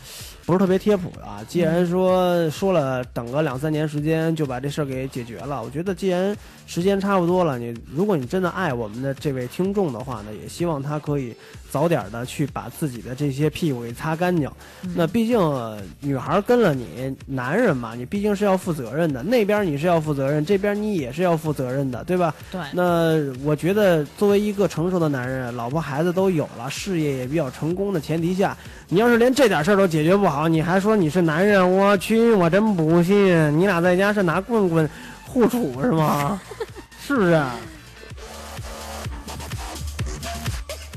[0.51, 1.39] 不是特别贴谱啊。
[1.47, 6.35] 既然说说了等个两三年时间就把这事儿给解决了，我觉得既然
[6.67, 11.33] 时间差不多了，你如果你真的爱我们的这位听众的话呢，也希望他可以
[11.69, 14.51] 早点的去把自己的这些屁股给擦干净。
[14.93, 19.23] 那毕竟呃女孩跟了你，男人嘛，你毕竟是要负责任的。
[19.23, 22.35] 那边你是要负责任，这边你也是要负责任的，对吧？
[22.51, 28.57] 对，那我觉得，作为一个成熟的男人，老婆孩子都有了，事业也比较成功的前提下，
[28.93, 34.87] 你要是连这点事儿都解决不好，你还说你是男人，我去，我真不信，你俩在家是拿棍棍
[35.25, 36.41] 互杵是吗？
[36.99, 37.41] 是不是？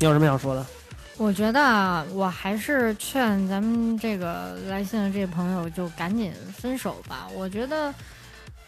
[0.00, 0.66] 你有什么想说的？
[1.18, 7.28] 我觉得啊，我还是劝咱们这个来信的这朋友就赶紧分手吧。
[7.32, 7.94] 我觉得，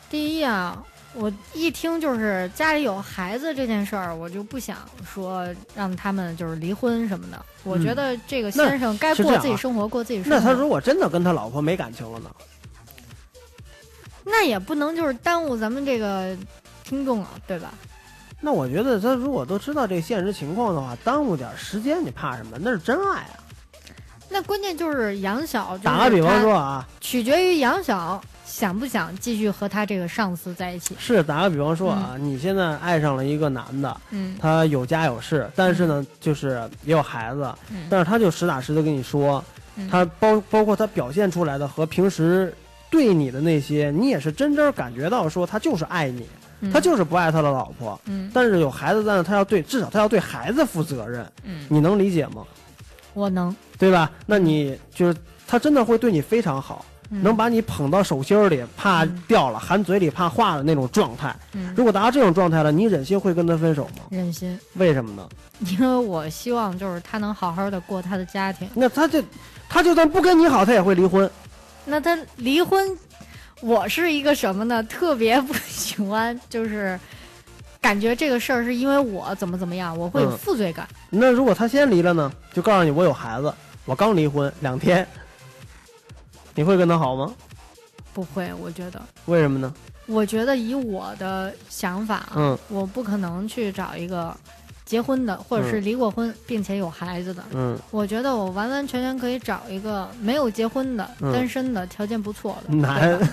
[0.09, 0.81] 第一啊，
[1.17, 4.77] 我一听就是家里有孩子这件事儿，我就不想
[5.11, 7.45] 说让他们就是离婚什么的。
[7.64, 10.39] 我觉得这个先生该过自己生活，过自己生活。
[10.39, 12.31] 那他如果真的跟他老婆没感情了呢？
[14.25, 16.37] 那也不能就是耽误咱们这个
[16.85, 17.73] 听众了，对吧？
[18.41, 22.59] 那我觉得他如果都知道这现实情况的话，耽误点时间你怕什么？
[22.61, 23.39] 那是真爱啊！
[24.29, 28.21] 那关键就是杨晓，打个比方说，啊，取决于杨晓
[28.57, 30.97] 想不想继续和他这个上司在一起。
[30.99, 34.35] 是打个比方说啊，你现在爱上了一个男的，嗯。
[34.41, 37.85] 他有家有室，但是呢，就是也有孩子，嗯。
[37.91, 39.45] 但是他就实打实的跟你说，
[39.77, 39.87] 嗯。
[39.91, 42.51] 他包包括他表现出来的和平时
[42.89, 46.27] 对你的那些，你也是真真感觉到说他就是爱你，
[46.61, 46.73] 嗯。
[46.73, 48.31] 他就是不爱他的老婆，嗯。
[48.33, 52.43] 但是有孩子在那，他要对至少他要对孩子负责任，嗯，你能理解吗？
[53.13, 54.11] 我能，对吧？
[54.25, 55.15] 那你就是
[55.47, 61.35] 他真的会对你非常好，嗯能把你捧到手心里，怕嗯掉了，含嘴里怕化的那种状态。
[61.53, 64.05] 嗯如果达到这种状态了，你忍心会跟他分手吗？
[64.11, 65.29] 忍心，为什么呢？
[65.61, 68.69] 因为我希望就是他能好好的过他的家庭。
[68.75, 69.23] 那他就
[69.69, 71.31] 他就算不跟你好，他也会离婚。
[71.85, 72.87] 那他离婚，
[73.61, 74.83] 我是一个什么呢？
[74.83, 76.99] 特别不喜欢，就是
[77.81, 80.87] 感觉这个事儿是因为我怎么怎么样，我会有嗯负罪感。
[81.09, 82.31] 那如果他先离了呢？
[82.53, 83.53] 就告诉你我有孩子，
[83.85, 85.07] 我刚离婚两天，
[86.57, 87.33] 你会跟他好吗？
[88.13, 89.73] 不会，我觉得，为什么呢？
[90.07, 94.35] 我觉得以我的想法啊，嗯我不可能去找一个
[94.85, 97.45] 结婚的，或者是离过婚、并且有孩子的。
[97.53, 102.75] 嗯，我觉得我完完全全可以找一个没有结婚的、嗯单身的，条件不错的。
[102.75, 103.19] 难。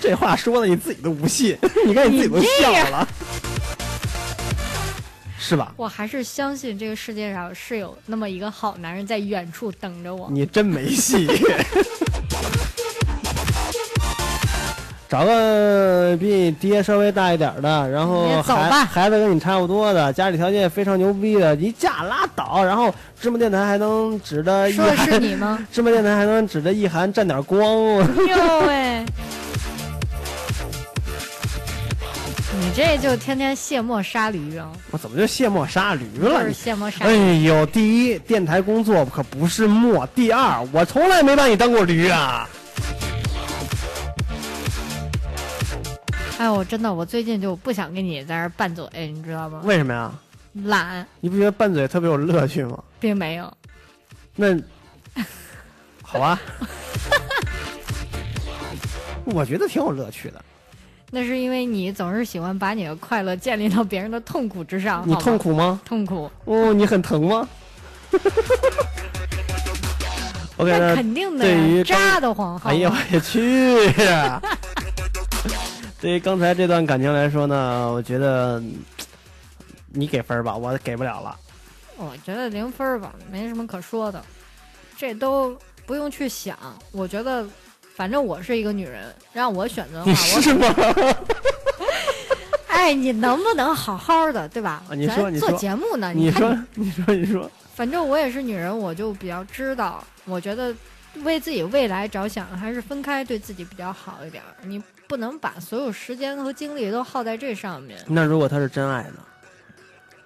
[0.00, 3.08] 这话说的你自己都不信，你看你自己都笑了，
[5.46, 5.74] 是吧？
[5.76, 10.26] 我还是相信这个世界上是有那么一个好男人在远处等着我。
[10.30, 11.28] 你真没戏。
[15.06, 25.58] 找个比你爹稍微大一点的，然后孩你走吧孩子跟你差不多的，家里条件非常牛逼的，一嫁拉倒，然后芝麻电台还能指着意说的是涵，你吗？
[25.70, 27.62] 芝麻电台还能指着一涵沾点光。
[27.62, 29.04] 哟喂，
[32.60, 34.70] 你这就天天卸磨杀驴啊！
[34.92, 36.30] 我怎么就卸磨杀驴了？
[36.30, 37.34] 就是你卸磨杀驴哎。
[37.42, 42.48] 呦，第一，电台工作可不是磨；第二，我从来没把你当过驴啊。
[46.38, 49.60] 哎呦，真的，我最近就不想跟你在这儿拌嘴，你知道吗？
[49.64, 50.12] 为什么呀？
[50.64, 52.82] 懒，你不觉得拌嘴特别有乐趣吗？
[53.00, 53.52] 并没有。
[54.36, 54.56] 那
[56.02, 56.40] 好吧，
[59.26, 60.44] 我觉得挺有乐趣的。
[61.14, 65.04] 那是因为你总是喜欢把你的快乐建立到别人的痛苦之上。
[65.06, 65.80] 你痛苦吗？
[65.84, 67.48] 痛苦，哦，你很疼吗？
[70.56, 72.60] OK，那那肯定的对于扎得慌。
[72.64, 73.92] 哎呀，吗我去！
[76.02, 78.74] 对于刚才这段感情来说呢，我觉得嗯
[79.92, 81.36] 你给分儿吧，我给不了了。
[81.96, 84.20] 我觉得零分儿吧，没什么可说的，
[84.98, 85.56] 这都
[85.86, 86.58] 不用去想。
[86.90, 87.46] 我觉得，
[87.94, 90.66] 反正我是一个女人，让我选择的话，你我是吗？
[92.68, 94.82] 哎，你能不能好好的，对吧？
[94.90, 100.74] 啊你说咱做节目呢，你说，你说，你说，反正我也是女人，我就比较知道，我觉得
[101.22, 104.42] 为自己未来着想，还是分开对自己比较好一点。
[104.62, 107.98] 你不能把所有时间和精力都耗在这上面。
[108.08, 109.20] 那如果他是真爱呢？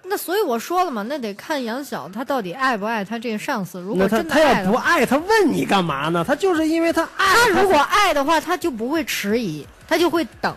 [0.09, 3.79] 那所以我说了嘛，那得看杨晓他到底爱不爱他这个上司。
[3.79, 6.25] 如果真的那他他要不爱，他问你干嘛呢？
[6.27, 7.27] 他就是因为他爱。
[7.35, 10.55] 他如果爱的话，他就不会迟疑，他就会等，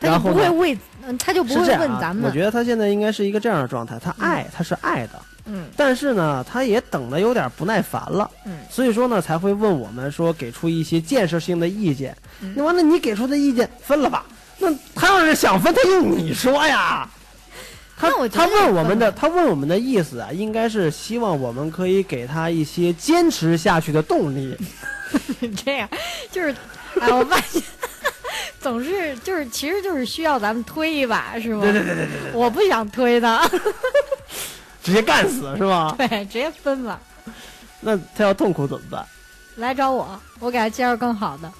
[0.00, 2.24] 他就不会为，嗯，他就不会问咱们。
[2.24, 12.16] 我觉得他现在应该是一个这样的状态，他爱，他是爱的，嗯但是呢，他也等的有点不耐烦了，嗯所以说呢，才会问我们说给出一些建设性的意见。
[12.40, 14.24] 嗯那完了，你给出的意见分了吧？
[14.58, 17.08] 那他要是想分，他用你说呀。
[17.98, 24.56] 他他问我们的，他问我们的意思啊，应该是希望我们可以给他一些坚持下去的动力。
[25.64, 25.88] 这样，
[26.30, 26.54] 就是，
[27.00, 27.62] 哎，我发现
[28.60, 31.62] 总是就是，其实就是需要咱们推一把，是吗？
[31.62, 33.48] 对对对对对对，我不想推他，
[34.82, 35.94] 直接干死是吧？
[35.98, 37.00] 对，直接分了，
[37.80, 39.04] 那他要痛苦怎么办？
[39.56, 41.50] 来找我，我给他介绍更好的，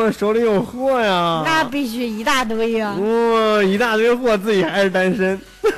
[0.00, 1.42] 哦，手里有货呀！
[1.44, 5.38] 那必须一大堆呀、哇、一大堆货，自己还是单身。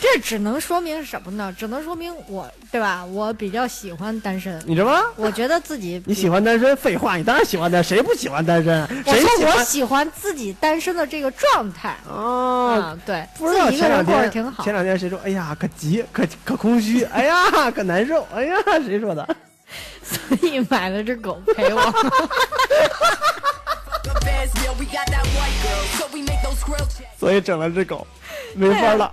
[0.00, 1.54] 这只能说明什么呢？
[1.56, 3.04] 只能说明我，对吧？
[3.04, 5.00] 我比较喜欢单身，你什么？
[5.16, 6.28] 我觉得自己你喜。
[6.28, 6.76] 欢单身？
[6.76, 8.82] 废话，你当然喜欢单身，谁不喜欢单身？
[9.04, 10.10] 我说我谁喜欢？
[10.12, 14.72] 自己单身的这个状态，哦，啊，对，不知道前两天前。
[14.72, 15.18] 两天谁说？
[15.24, 18.54] 哎呀，可急，可可空虚，哎呀，可难受，哎呀，
[18.84, 19.36] 谁说的？
[20.02, 20.18] 所
[20.48, 21.80] 以买了只狗陪我。
[27.18, 28.06] 所以整了只狗，
[28.54, 29.12] 没法了，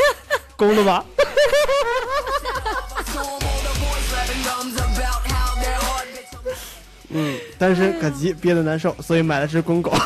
[0.56, 1.04] 公的吧？
[7.10, 9.96] 嗯，但是可急憋得难受，所以买了只公狗。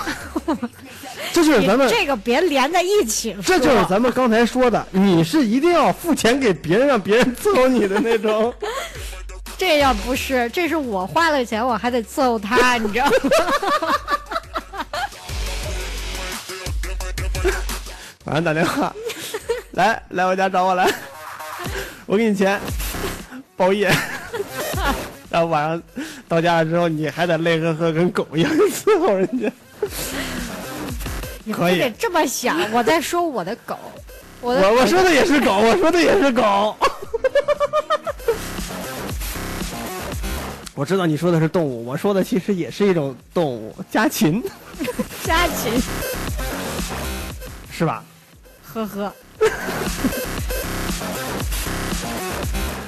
[1.33, 8.55] 这就是咱们这个别连在一起说，这就是咱们刚才说的，你是一定要付钱给别人，让别人伺候你的那种。
[9.65, 13.13] 这要不是，这是我花了钱，我还得伺候他，你知道吗？
[18.27, 18.93] 晚上打电话，
[19.71, 20.93] 来来我家找我来，
[22.07, 22.61] 我给你钱，
[23.57, 23.89] 包夜。
[25.31, 25.81] 然后晚上
[26.27, 29.49] 到家了之后，你还得累呵呵，跟狗一样伺候人家。
[31.45, 33.79] 你可以得这么想，我在说我的狗，
[34.41, 36.77] 我我说的也是狗，我说的也是狗。
[40.75, 44.43] 我知道你说的是动物，我说的其实也是一种动物，家禽，
[45.23, 45.71] 家禽，
[47.71, 48.03] 是吧
[48.63, 49.13] 呵呵。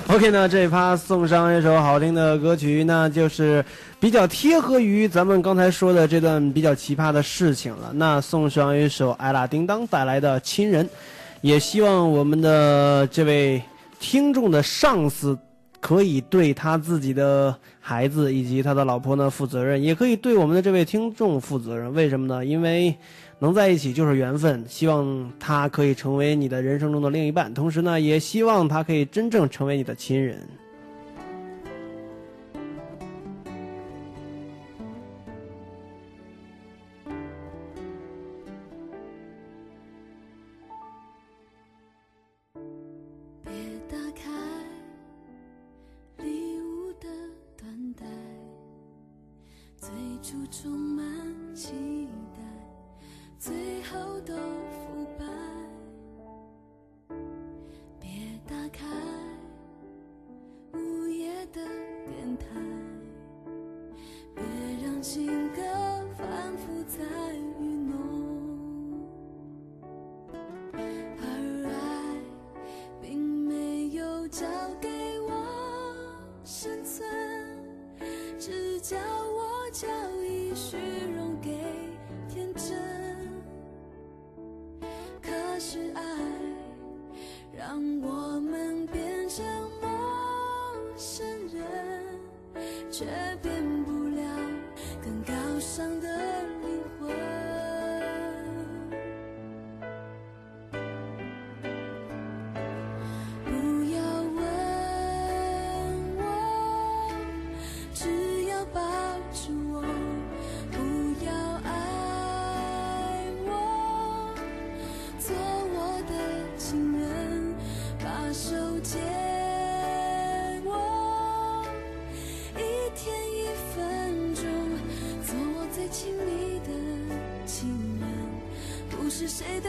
[0.08, 3.62] ？OK 那，这一趴送上一首好听的歌曲，那就是
[4.00, 7.90] 比较贴合于咱们刚才说的这段比较奇葩的事情了。
[7.92, 10.86] 那送上一首艾拉叮当带来的《亲人》，
[11.42, 13.62] 也希望我们的这位
[14.00, 15.36] 听众的上司
[15.80, 17.54] 可以对他自己的
[17.86, 21.92] 孩子以及他的老婆呢负责任，也可以对我们的这位听众负责任。
[21.92, 22.42] 为什么呢？
[22.42, 22.96] 因为
[23.40, 30.40] 能在一起就是缘分，希望他可以成为你的人生中的另一半，同时呢，也希望他可以真正成为你的亲人。
[65.14, 65.62] 情歌
[66.18, 66.98] 反复在
[67.60, 67.94] 愚弄，
[70.72, 71.24] 而
[71.70, 71.72] 爱。
[73.00, 74.44] 并没有教
[74.80, 74.88] 给
[75.20, 75.30] 我
[76.44, 77.06] 生存，
[78.40, 79.86] 只教我交
[80.20, 80.78] 易虚
[81.16, 81.60] 荣给
[82.28, 82.76] 天真。
[85.22, 86.02] 可是爱
[87.56, 89.44] 让我们变成
[89.80, 89.88] 陌
[90.96, 92.18] 生人，
[92.90, 93.06] 却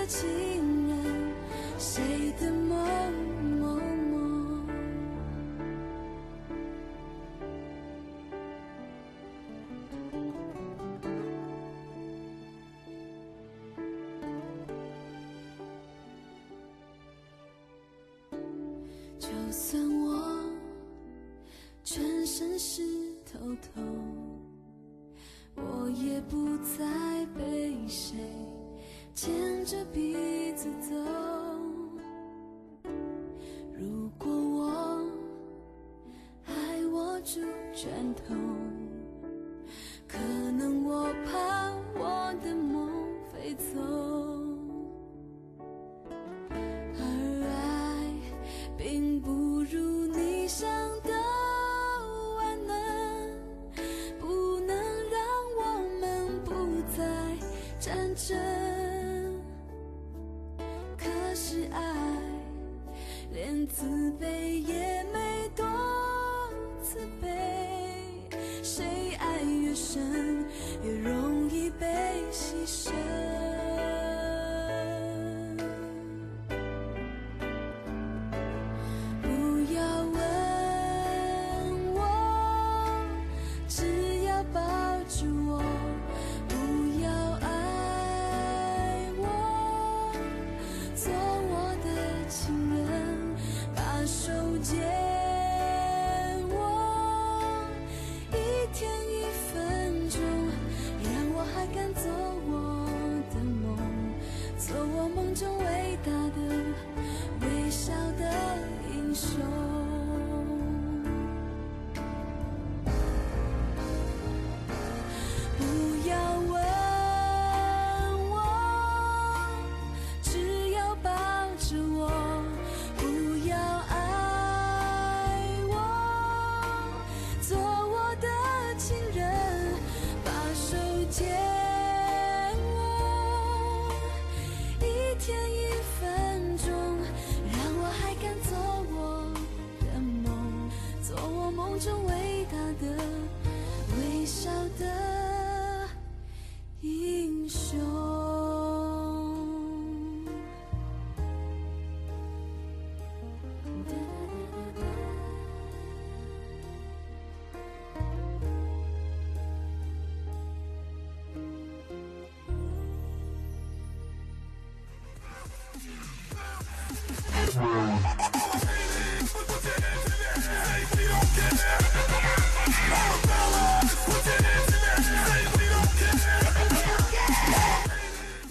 [0.08, 0.55] 是谁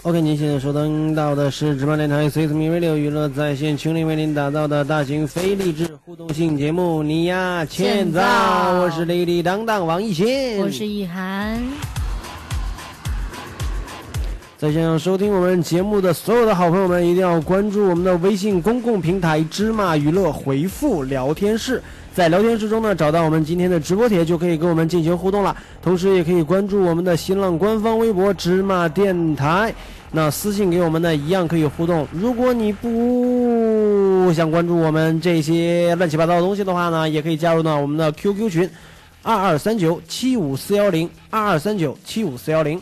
[0.05, 11.59] OK，您现在收听到的是芝麻电台 C 四 m Radio 娱乐在线群里为您打造的大型非励志互动性节目《你呀欠欠揍》，揍我是李李当当王艺兴，我是易涵。
[14.59, 21.81] 在线上收听我们节目的所有的好朋友们，一定要关注我们的微信公共平台“芝麻娱乐”，回复聊天室，
[22.13, 25.57] 在聊天室中呢找到我们今天的直播帖，就可以跟我们进行互动了。
[25.81, 29.73] 同时，也可以关注我们的新浪官方微博“芝麻电台”，
[30.15, 32.07] 那私信给我们呢一样可以互动。
[32.13, 38.69] 如果你不想关注我们这些乱七八糟的东西的话呢，也可以加入到我们的 QQ 群
[39.21, 42.81] 二二三九七五四幺零二二三九七五四幺零。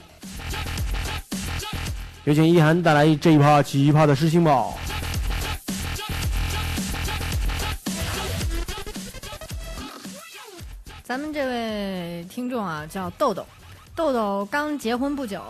[2.25, 4.65] 有请一涵带来这一趴奇葩的事情吧。
[11.03, 13.43] 咱们这位听众啊，叫豆豆，
[13.95, 15.41] 豆豆刚结婚不久，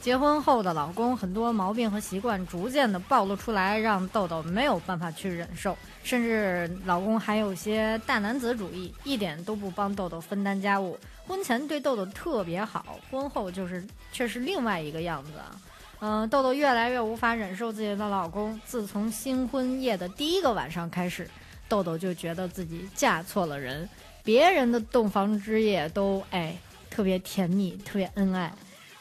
[0.00, 10.98] 结婚后的老公很多毛病和习惯逐渐的暴露出来，让豆豆没有办法去忍受，甚至老公还有些大男子主义，一点都不帮豆豆分担家务。
[11.26, 15.60] 婚前对豆豆特别好，婚后就是却是另外一个样子啊。
[16.00, 18.58] 嗯、豆豆越来越无法忍受自己的老公。
[18.64, 21.28] 自从新婚夜的第一个晚上开始，
[21.68, 23.86] 豆豆就觉得自己嫁错了人。
[24.24, 26.56] 别人的洞房之夜都哎
[26.88, 28.50] 特别甜蜜，特别恩爱，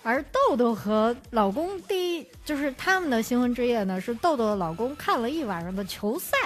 [0.01, 6.37] 而豆豆和老公第一就是他们的新婚之夜呢，是豆豆的老公看了一晚上的球赛，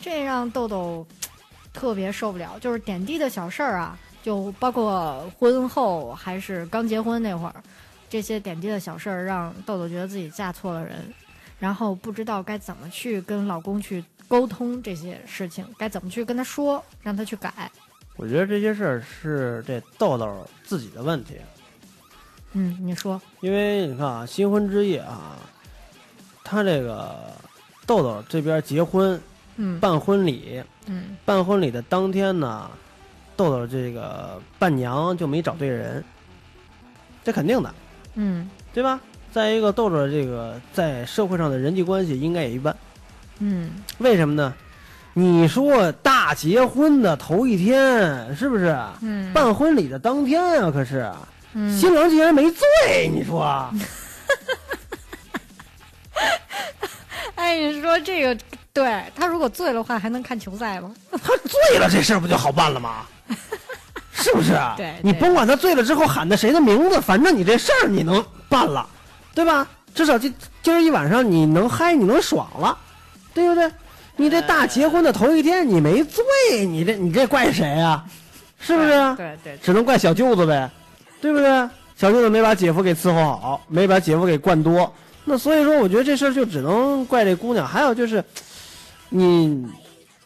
[0.00, 1.06] 这让豆豆
[1.72, 2.58] 特别受不了。
[2.60, 7.54] 就是点滴的小事儿啊，就包括婚后还是刚结婚那会儿，
[8.08, 11.12] 这些点滴的小事儿让豆豆觉得自己嫁错了人，
[11.58, 17.70] 然后不知道该怎么去跟老公去沟通这些事情，该怎么去跟他说，让他去改。
[18.16, 21.34] 我觉得这些事儿是这豆豆自己的问题，
[22.58, 25.36] 嗯，你说，因为你看啊，新婚之夜啊，
[26.42, 27.14] 他这个
[27.84, 29.20] 豆豆这边结婚
[29.56, 29.78] 嗯。
[29.78, 31.14] 办婚礼，嗯。
[31.26, 32.70] 办婚礼的当天呢，
[33.36, 36.02] 豆豆这个伴娘就没找对人，
[37.22, 37.74] 这肯定的，
[38.14, 38.48] 嗯。
[38.72, 38.98] 对吧？
[39.30, 42.74] 再一个，豆豆这个在社会上的人际关系应该也一般，
[43.40, 43.70] 嗯。
[43.98, 44.54] 为什么呢？
[45.12, 48.74] 你说大结婚的头一天是不是？
[49.02, 51.12] 嗯，办婚礼的当天啊，可是
[51.54, 53.68] 嗯新郎竟然没醉，你说？
[57.34, 58.36] 哎，你说这个，
[58.72, 60.94] 对他如果醉了话，还能看球赛吗？
[61.12, 63.06] 他醉了，这事儿不就好办了吗？
[64.12, 64.52] 是不是？
[64.76, 68.88] 对你甭管他醉了之后喊的谁的名字，反正你这事儿你能办了，
[69.34, 69.66] 对吧？
[69.94, 72.76] 至少今今儿一晚上你能嗨，你能爽了，
[73.32, 73.70] 对不对？
[74.16, 76.24] 你这大结婚的头一天你没醉，
[76.66, 78.02] 你这你这怪谁啊、
[78.58, 78.88] 是不是？
[79.16, 80.70] 对对，只能怪小舅子呗，
[81.20, 81.68] 对不对？
[81.96, 84.92] 小舅子没把姐夫给伺候好，没把姐夫给灌多，
[85.24, 87.66] 那所以说，我觉得这事儿就只能怪这姑娘。
[87.66, 88.22] 还有就是，
[89.08, 89.66] 你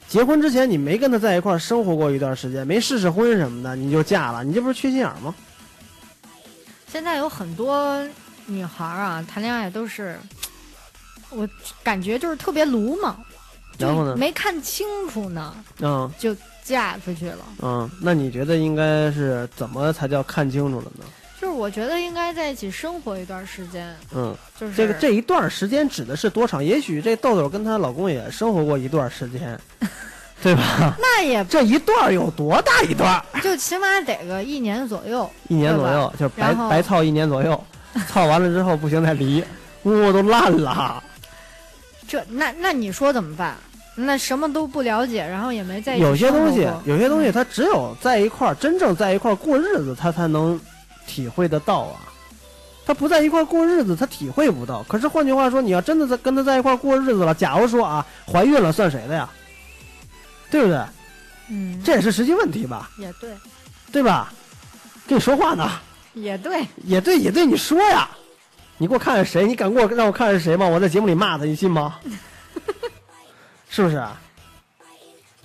[0.08, 5.32] 结婚之前你没跟他在一块儿生活过一段时间，没试试婚什么的，你就嫁了，你这不是缺心眼吗？
[6.88, 8.04] 现在有很多
[8.46, 10.18] 女孩啊，谈恋爱都是，
[11.30, 11.48] 我
[11.84, 13.16] 感觉就是特别鲁莽，
[13.78, 16.34] 然后呢没看清楚呢，嗯就
[16.70, 17.44] 嫁出去了。
[17.60, 21.04] 嗯，那你觉得应该是怎么才叫看清楚了呢？
[21.40, 26.62] 就是我觉得应该在一起生活一段时间，嗯，就是这个这一段时间指的是多长？
[26.62, 29.58] 也许这豆豆跟她老公也生活过一段时间，
[30.42, 30.94] 对吧？
[31.00, 33.24] 那也这一段有多大一段？
[33.42, 37.64] 就起码得个一年左右，一年左右，就是白白操一年左右，
[38.06, 39.42] 操完了之后不行再离，
[39.82, 41.02] 我都烂了。
[42.06, 43.56] 这那那你说怎么办？
[43.94, 50.58] 那什么都不了解，然后也没在有些东西有些东西，他只有在一块儿，真正在一块儿过日子，他才能
[51.06, 52.00] 体会得到啊。
[52.86, 54.82] 他不在一块儿过日子，他体会不到。
[54.84, 59.28] 可是换句话说，你要真的在跟他在一块儿过日子了，假如说啊，怀孕了算谁的呀？
[60.50, 60.80] 对不对？
[61.50, 62.90] 嗯，这也是实际问题吧？
[62.98, 63.30] 也对，
[63.92, 64.32] 对吧？
[65.06, 65.68] 跟你说话呢，
[66.14, 68.08] 也对，也对，也对，你说呀，
[68.78, 69.46] 你给我看看谁？
[69.46, 70.66] 你敢给我让我看看是谁吗？
[70.66, 71.96] 我在节目里骂他，你信吗？
[73.70, 74.20] 是不是啊？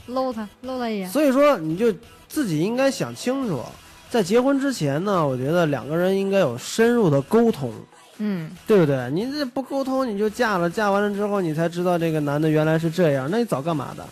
[0.07, 1.93] 搂他搂他一眼，所以说，你就
[2.27, 3.63] 自己应该想清楚，
[4.09, 7.71] 在结婚之前呢，我觉得两个人应该有深入的沟通，
[8.17, 9.09] 嗯，对不对？
[9.11, 14.05] 你这不沟通，你就嫁了，嫁完了之后，你才知道这个男的原来是这样，那你早干嘛的？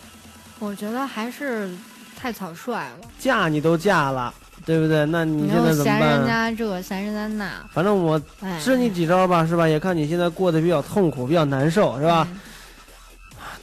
[0.58, 1.70] 我觉得还是
[2.16, 3.08] 太草率了。
[3.18, 4.34] 嫁你都嫁了，
[4.66, 5.06] 对不对？
[5.06, 6.26] 那你你现在怎么办嫌人办？
[6.26, 9.68] 家这，嫌人家那，反正我哎，支你几招吧，是吧？
[9.68, 12.26] 也看你现在过得比较痛苦，比较难受，是吧？
[12.30, 12.40] 嗯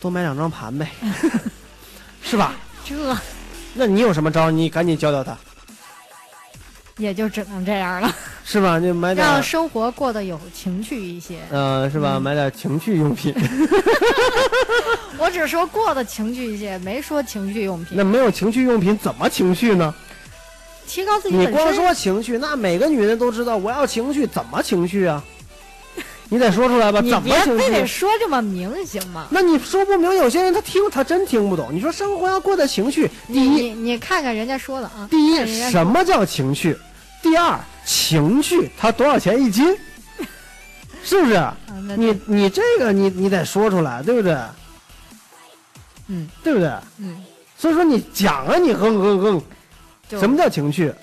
[0.01, 0.89] 多买两张盘呗，
[2.23, 2.55] 是吧？
[2.83, 2.95] 这
[3.75, 4.49] 那你有什么招？
[4.49, 5.37] 你赶紧教教他。
[6.97, 8.13] 也就只能这样了。
[8.43, 8.79] 是吧？
[8.79, 11.39] 就买点让生活过得有情趣一些。
[11.51, 12.19] 呃，是吧？
[12.19, 13.33] 买点情趣用品。
[15.17, 17.95] 我只说过得情趣一些，没说情趣用品。
[17.95, 19.93] 那没有情趣用品怎么情趣呢？
[20.87, 21.73] 提高自己你光。
[21.73, 25.23] 说情趣，那每个女人都知道我要情趣，怎么情趣啊？
[26.33, 27.85] 你得说出来吧，怎么非得？
[27.85, 29.27] 说这么明行吗？
[29.29, 31.67] 那你说不明，有些人他听他真听不懂。
[31.73, 36.77] 你说生活要过得情趣，第你一，你你看看人家说的啊，第一什么叫情趣？
[37.21, 39.77] 第二，情趣它多少钱一斤？
[41.03, 41.33] 是不是？
[41.33, 41.57] 啊
[41.97, 44.33] 你你这个你你得说出来，对不对？
[46.07, 46.71] 嗯对不对？
[46.99, 47.21] 嗯，
[47.57, 49.43] 所以说你讲啊，你哼哼哼，
[50.17, 50.93] 什么叫情趣？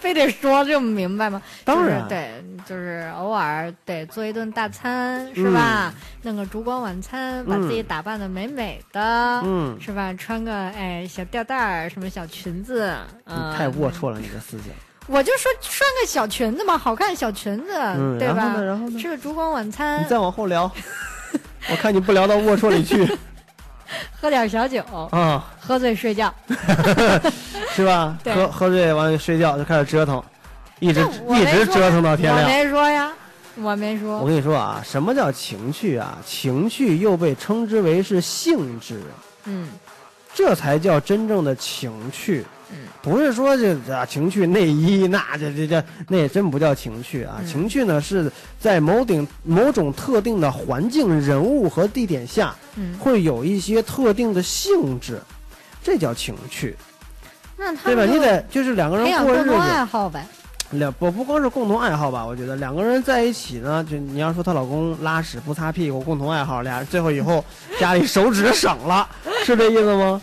[0.00, 1.40] 非得说这么明白吗？
[1.64, 5.92] 当然就是对，就是偶尔得做一顿大餐，是吧？
[5.94, 10.12] 嗯弄个烛光晚餐，把自己打扮的美美的，嗯是吧？
[10.14, 12.96] 穿个哎小吊带儿，什么小裙子，
[13.56, 14.68] 太龌龊了，你的思想。
[15.06, 18.36] 我就说穿个小裙子嘛，好看小裙子，嗯对吧？
[18.36, 20.70] 然后呢然后呢吃个烛光晚餐你，再往后聊，
[21.70, 23.06] 我看你不聊到龌龊里去
[24.18, 26.32] 喝点小酒，啊，喝醉睡觉。
[27.76, 28.16] 是吧？
[28.24, 30.22] 喝喝醉完睡觉就开始折腾，
[30.84, 32.48] 一直一直折腾到天亮我。
[32.48, 33.12] 没说呀，
[33.56, 34.18] 我没说。
[34.18, 36.18] 我跟你说啊，什么叫情趣啊？
[36.26, 39.00] 情趣又被称之为是性质，
[39.44, 39.68] 嗯
[40.34, 42.44] 这才叫真正的情趣。
[42.70, 47.36] 嗯，不是说这啊情趣内衣，那这这这那也真不叫情趣啊。
[47.40, 55.20] 嗯情趣呢是在某顶某种特定的环境、人物和地点下，嗯，会有一些特定的性质，
[55.82, 56.74] 这叫情趣，
[57.56, 57.72] 对吧？
[57.72, 59.54] 那他对吧你得就是两个人过日子，
[59.84, 60.26] 好呗。
[60.70, 62.24] 两不不光是共同爱好吧？
[62.24, 67.44] 我觉得两个人在一起呢，就你要说她老公拉屎不擦屁股，共同爱好，俩人最后以后
[67.78, 69.08] 家里手指省了，
[69.44, 70.20] 是这意思吗？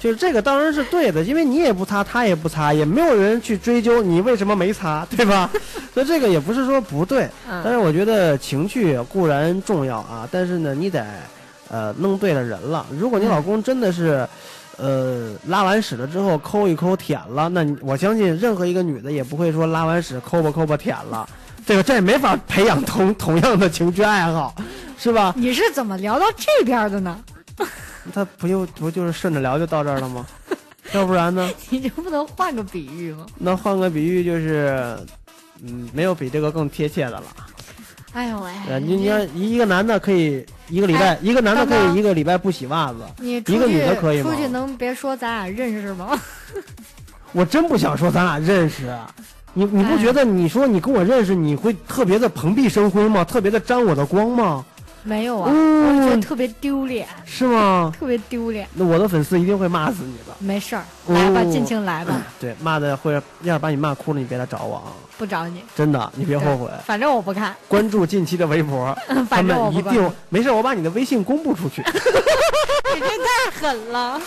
[0.00, 5.50] 就是这个当然是对的，因为你也不擦，他也不擦，也没有人去追究你为什么没擦，对吧？
[5.94, 11.06] 所以这个也不是说不对，但嗯是我觉得情趣固然重要啊，但是呢，你得
[11.70, 12.84] 呃弄对了人了。
[12.90, 14.26] 如果你老公真的是。
[14.78, 21.28] 呃，拉完屎了之后抠一抠舔了，那我相信任何一个女的也不会说拉完屎抠吧抠吧舔了，
[21.66, 24.54] 这个这也没法培养同 同样的情趣爱好，
[24.98, 25.32] 是吧？
[25.36, 27.18] 你是怎么聊到这边的呢？
[28.12, 30.26] 他不就不就是顺着聊就到这儿了吗？
[30.92, 31.50] 要不然呢？
[31.70, 33.26] 你就不能换个比喻吗？
[33.38, 34.96] 那换个比喻就是，
[35.62, 37.24] 嗯，没有比这个更贴切的了。
[38.16, 46.18] 哎呦喂，呃，你你看一个男的可以一个礼拜，哎一个男的可以一个礼拜不洗袜子，一个女的可以吗出去能别说咱俩认识吗？
[47.32, 49.14] 我真不想说咱俩认识啊。
[49.52, 53.22] 你你不哎觉得你说你跟我认识，你会特别的蓬荜生辉吗？
[53.22, 54.64] 特别的沾我的光吗？
[55.06, 57.92] 没有啊，嗯我觉得特别丢脸，是吗？
[57.98, 58.66] 特别丢脸。
[58.74, 60.34] 那我的粉丝一定会骂死你的。
[60.40, 64.90] 没事儿，来吧，哦尽情来吧， 对，骂的会要是把你骂哭了，你别来找我啊！
[65.16, 66.68] 不找你，真的，你别后悔。
[66.84, 67.54] 反正我不看。
[67.68, 68.96] 关注近期的微博，
[69.30, 70.50] 他们一定没事。
[70.50, 71.82] 我把你的微信公布出去，
[72.94, 74.20] 你这太狠了。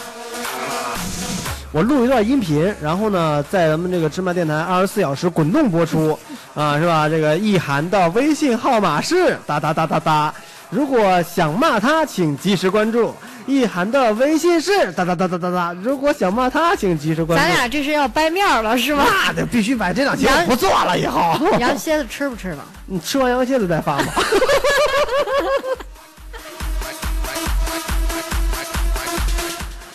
[1.71, 6.17] 我录一段音频，然后呢，在咱们这个芝麻电台二十四小时滚动播出，
[6.55, 7.07] 啊，是吧？
[7.09, 10.34] 这个意涵的微信号码是哒哒哒哒哒。
[10.70, 13.13] 如果想骂他，请及时关注。
[13.47, 15.76] 意涵的微信是哒哒哒哒哒哒。
[15.82, 17.43] 如果想骂他，请及时关注。
[17.43, 19.03] 咱俩这是要掰面儿了是吗？
[19.26, 21.36] 那得必须把这两 期我不做了以后。
[21.59, 22.63] 羊蝎子吃不吃了？
[22.86, 24.05] 你吃完羊蝎子再发吧。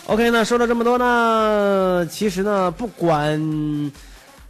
[0.07, 3.41] OK，那说了这么多呢，其实呢，不管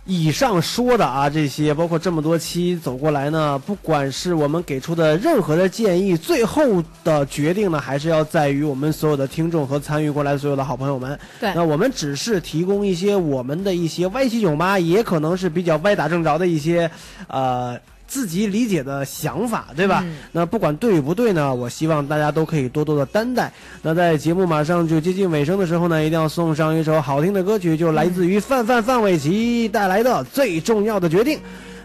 [0.06, 11.20] 以上说的啊，这些包括这么多期走过来呢，不管是我们给出的任何的建议，最后的决定呢，还是要在于我们所有的听众和参与过来的所有的好朋友们。
[11.40, 16.90] 对那我们只是提供一些我们的一些歪七扭八，也可能是比较歪打正着的一些，
[17.28, 17.80] 呃。
[18.08, 20.02] 自己理解的想法，对吧？
[20.06, 23.52] 嗯那不管对与不对呢，我希望大家都可以多多的担待。
[23.82, 31.38] 那在节目马上就接近尾声的时候呢，一定要送上一首好听的歌曲，就来自于范范范玮琪带来的《最重要的决定》。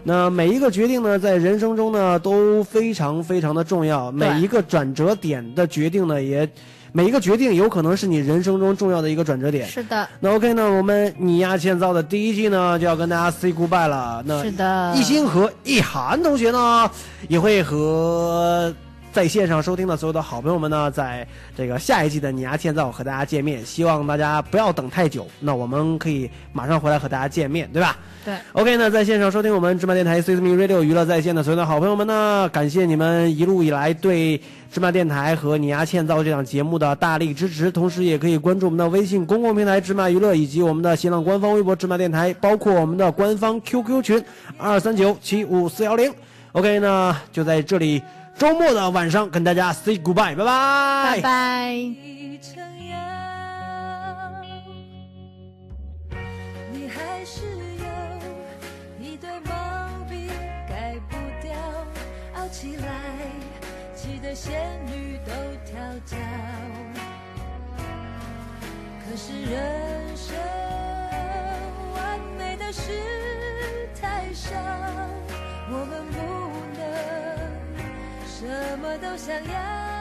[0.03, 6.49] 那每一个决定呢，在人生中呢都非常非常的重要，每一个转折点的决定呢，也
[6.93, 9.67] 每一个决定有可能是你人生中重要的一个转折点。
[9.67, 14.21] 是的，那 OK 呢，我们你丫欠造的第一季呢就要跟大家 say goodbye 了。
[14.25, 16.89] 那是的一心和一涵同学呢
[17.29, 18.73] 也会和
[19.11, 27.97] 在线上收听的所有的好朋友们呢，在这个下一季的你牙欠造和大家见面，希望大家不要等太久，那我们可以马上回来和大家见面，对吧？
[28.23, 34.39] 对，OK 那，在线上收听我们芝麻电台 C S M Radio 娱乐在线的所有的好朋友们呢，感谢你们一路以来对
[34.71, 44.23] 芝麻电台和你牙欠造这档节目的大力支持，同时也可以关注我们的微信公共平台芝麻娱乐以及我们的新浪官方微博芝麻电台，包括我们的官方 QQ 群
[44.57, 46.13] 二三九七五四幺零。
[46.53, 48.01] OK 那，就在这里
[48.37, 50.45] 周末的晚上跟大家 say goodbye，拜拜，
[51.15, 51.73] 拜拜。
[56.73, 57.45] 你还是
[57.77, 57.85] 有
[58.99, 59.51] 一堆毛
[60.09, 60.27] 病
[60.67, 61.53] 改不掉，
[62.35, 62.87] 傲起来，
[63.95, 64.51] 气得仙
[64.87, 65.31] 女都
[65.63, 66.17] 跳脚。
[69.05, 70.35] 可是人生
[71.93, 72.91] 完美的事
[74.01, 74.55] 太少，
[75.69, 76.50] 我们不能
[78.41, 78.47] 什
[78.79, 80.00] 么都想要。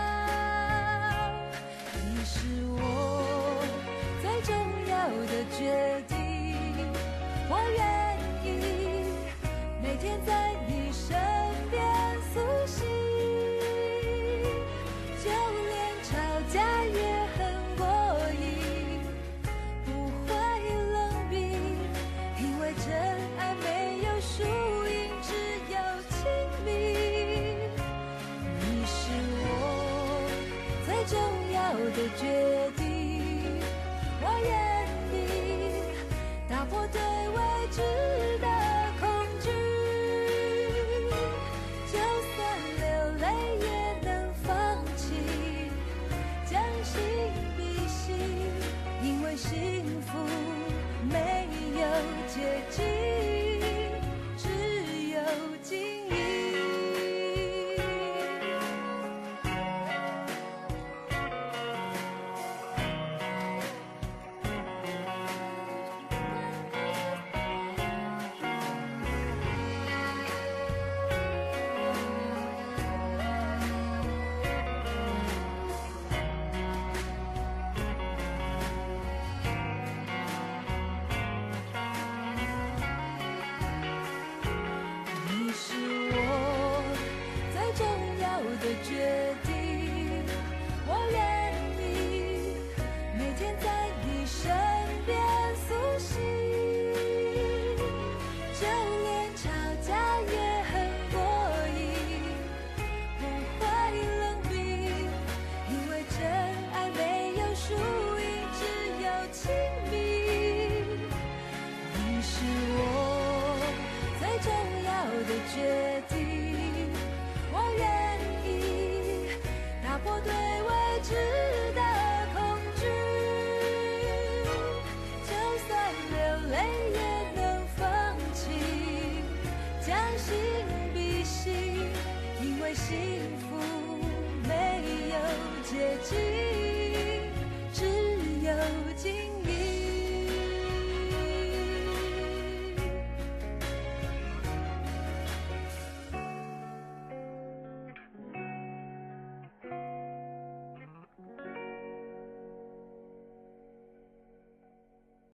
[37.81, 38.20] 未